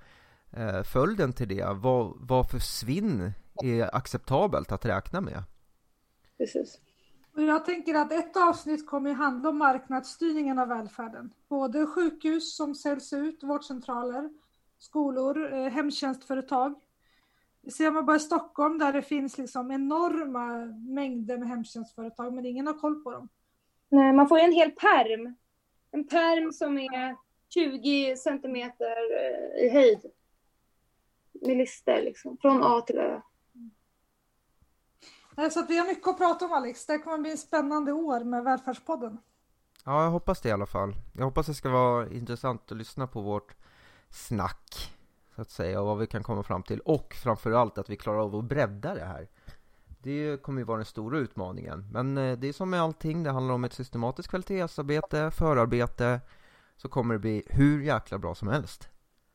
eh, 0.51 0.83
följden 0.83 1.33
till 1.33 1.47
det, 1.47 1.65
vad, 1.75 2.13
vad 2.19 2.49
för 2.49 2.59
svinn 2.59 3.31
är 3.63 3.95
acceptabelt 3.95 4.71
att 4.71 4.85
räkna 4.85 5.21
med? 5.21 5.43
Precis. 6.37 6.81
Jag 7.47 7.65
tänker 7.65 7.95
att 7.95 8.11
ett 8.11 8.37
avsnitt 8.37 8.87
kommer 8.87 9.13
handla 9.13 9.49
om 9.49 9.57
marknadsstyrningen 9.57 10.59
av 10.59 10.67
välfärden. 10.67 11.33
Både 11.49 11.85
sjukhus 11.85 12.55
som 12.55 12.75
säljs 12.75 13.13
ut, 13.13 13.43
vårdcentraler, 13.43 14.29
skolor, 14.79 15.53
eh, 15.53 15.69
hemtjänstföretag. 15.69 16.75
Ser 17.71 17.91
man 17.91 18.05
bara 18.05 18.17
i 18.17 18.19
Stockholm 18.19 18.77
där 18.77 18.93
det 18.93 19.01
finns 19.01 19.37
liksom 19.37 19.71
enorma 19.71 20.65
mängder 20.95 21.37
med 21.37 21.47
hemtjänstföretag 21.47 22.33
men 22.33 22.45
ingen 22.45 22.67
har 22.67 22.73
koll 22.73 23.03
på 23.03 23.11
dem. 23.11 23.29
Nej, 23.89 24.13
man 24.13 24.27
får 24.27 24.39
en 24.39 24.51
hel 24.51 24.71
perm. 24.71 25.35
En 25.91 26.07
perm 26.07 26.53
som 26.53 26.77
är 26.77 27.15
20 27.53 28.17
centimeter 28.17 28.95
eh, 29.19 29.65
i 29.65 29.69
höjd. 29.69 30.05
Med 31.31 31.57
listor 31.57 32.01
liksom, 32.01 32.37
från 32.37 32.63
A 32.63 32.81
till 32.81 32.97
Ö. 32.97 33.21
Så 35.51 35.59
att 35.59 35.69
vi 35.69 35.77
har 35.77 35.87
mycket 35.87 36.07
att 36.07 36.17
prata 36.17 36.45
om 36.45 36.53
Alex. 36.53 36.85
Det 36.85 36.97
kommer 36.97 37.17
bli 37.17 37.37
spännande 37.37 37.91
år 37.91 38.23
med 38.23 38.43
Välfärdspodden. 38.43 39.17
Ja, 39.85 40.03
jag 40.03 40.11
hoppas 40.11 40.41
det 40.41 40.49
i 40.49 40.51
alla 40.51 40.65
fall. 40.65 40.95
Jag 41.17 41.25
hoppas 41.25 41.47
det 41.47 41.53
ska 41.53 41.69
vara 41.69 42.09
intressant 42.09 42.71
att 42.71 42.77
lyssna 42.77 43.07
på 43.07 43.21
vårt 43.21 43.55
snack, 44.09 44.95
så 45.35 45.41
att 45.41 45.49
säga, 45.49 45.81
och 45.81 45.87
vad 45.87 45.97
vi 45.97 46.07
kan 46.07 46.23
komma 46.23 46.43
fram 46.43 46.63
till. 46.63 46.79
Och 46.79 47.13
framförallt 47.13 47.77
att 47.77 47.89
vi 47.89 47.95
klarar 47.95 48.19
av 48.19 48.35
att 48.35 48.45
bredda 48.45 48.93
det 48.93 49.05
här. 49.05 49.29
Det 50.01 50.41
kommer 50.41 50.61
ju 50.61 50.65
vara 50.65 50.77
den 50.77 50.85
stora 50.85 51.17
utmaningen. 51.17 51.87
Men 51.91 52.17
eh, 52.17 52.37
det 52.37 52.47
är 52.47 52.53
som 52.53 52.69
med 52.69 52.81
allting, 52.81 53.23
det 53.23 53.31
handlar 53.31 53.55
om 53.55 53.63
ett 53.63 53.73
systematiskt 53.73 54.29
kvalitetsarbete, 54.29 55.31
förarbete, 55.31 56.21
så 56.77 56.89
kommer 56.89 57.13
det 57.13 57.19
bli 57.19 57.43
hur 57.49 57.81
jäkla 57.81 58.17
bra 58.17 58.35
som 58.35 58.47
helst. 58.47 58.89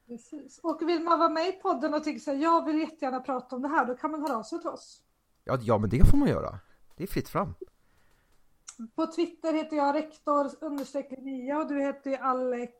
Precis. 0.07 0.61
Och 0.62 0.83
vill 0.83 1.03
man 1.03 1.19
vara 1.19 1.29
med 1.29 1.49
i 1.49 1.53
podden 1.53 1.95
och 1.95 2.05
tycka 2.05 2.21
så 2.21 2.31
här, 2.31 2.38
jag 2.38 2.64
vill 2.64 2.79
jättegärna 2.81 3.21
prata 3.21 3.57
om 3.57 3.62
det 3.62 3.69
här, 3.69 3.87
då 3.87 3.95
kan 3.95 4.11
man 4.11 4.23
höra 4.23 4.37
av 4.37 4.43
sig 4.43 4.61
till 4.61 4.69
oss. 4.69 5.04
Ja, 5.45 5.59
ja, 5.61 5.79
men 5.79 5.91
det 5.91 6.07
får 6.11 6.19
man 6.19 6.29
göra. 6.29 6.59
Det 6.97 7.03
är 7.03 7.07
fritt 7.07 7.29
fram. 7.29 7.55
På 8.95 9.07
Twitter 9.07 9.55
heter 9.55 9.77
jag 9.77 9.95
rektor 9.95 10.51
understreck 10.61 11.11
Linnea 11.11 11.59
och 11.59 11.69
du 11.69 11.81
heter 11.81 12.19
Alex 12.19 12.73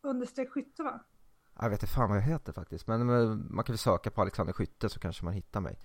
understreck 0.00 0.50
Skytte 0.50 0.82
va? 0.82 1.00
Jag 1.60 1.70
vet 1.70 1.82
inte 1.82 1.94
fan 1.94 2.08
vad 2.08 2.18
jag 2.18 2.22
heter 2.22 2.52
faktiskt, 2.52 2.86
men 2.86 3.06
man 3.54 3.64
kan 3.64 3.72
väl 3.72 3.78
söka 3.78 4.10
på 4.10 4.20
Alexander 4.20 4.52
Skytte 4.52 4.88
så 4.88 5.00
kanske 5.00 5.24
man 5.24 5.34
hittar 5.34 5.60
mig. 5.60 5.78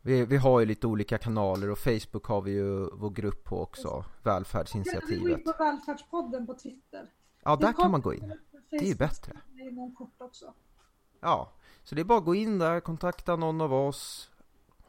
Vi, 0.00 0.24
vi 0.24 0.36
har 0.36 0.60
ju 0.60 0.66
lite 0.66 0.86
olika 0.86 1.18
kanaler 1.18 1.70
och 1.70 1.78
Facebook 1.78 2.26
har 2.26 2.42
vi 2.42 2.50
ju 2.50 2.90
vår 2.92 3.10
grupp 3.10 3.44
på 3.44 3.62
också, 3.62 4.04
Välfärdsinitiativet. 4.22 5.08
Kan 5.08 5.28
du 5.28 5.34
gå 5.34 5.38
in 5.38 5.44
på 5.44 5.64
Välfärdspodden 5.64 6.46
på 6.46 6.54
Twitter? 6.54 7.10
Ja, 7.42 7.56
där 7.56 7.72
kan 7.72 7.90
man 7.90 8.00
gå 8.00 8.14
in. 8.14 8.32
Det 8.70 8.76
är 8.76 8.88
ju 8.88 8.94
bättre. 8.94 9.40
Ja, 11.20 11.52
så 11.82 11.94
det 11.94 12.00
är 12.00 12.04
bara 12.04 12.18
att 12.18 12.24
gå 12.24 12.34
in 12.34 12.58
där, 12.58 12.80
kontakta 12.80 13.36
någon 13.36 13.60
av 13.60 13.74
oss, 13.74 14.30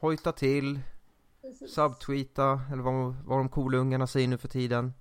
hojta 0.04 0.32
till, 0.32 0.80
Precis. 1.40 1.74
subtweeta, 1.74 2.60
eller 2.72 2.82
vad, 2.82 3.14
vad 3.24 3.38
de 3.38 3.48
coolungarna 3.48 4.06
säger 4.06 4.28
nu 4.28 4.38
för 4.38 4.48
tiden. 4.48 4.92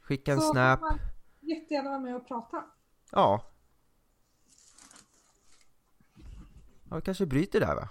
Skicka 0.00 0.32
en 0.32 0.40
så 0.40 0.52
snap. 0.52 0.80
Så 0.80 0.98
jättegärna 1.40 1.88
vara 1.90 2.00
med 2.00 2.16
och 2.16 2.28
prata. 2.28 2.64
Ja. 3.12 3.44
Ja, 6.90 6.96
vi 6.96 7.02
kanske 7.02 7.26
bryter 7.26 7.60
där 7.60 7.74
va? 7.74 7.88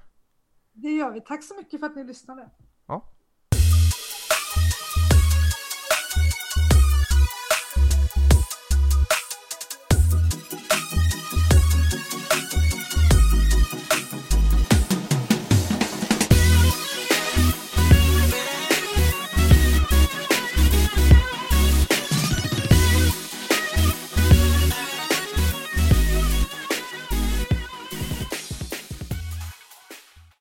Det 0.74 0.92
gör 0.92 1.12
vi. 1.12 1.22
Tack 1.22 1.44
så 1.44 1.56
mycket 1.56 1.80
för 1.80 1.88
att 1.88 1.96
ni 1.96 2.04
lyssnade. 2.04 2.50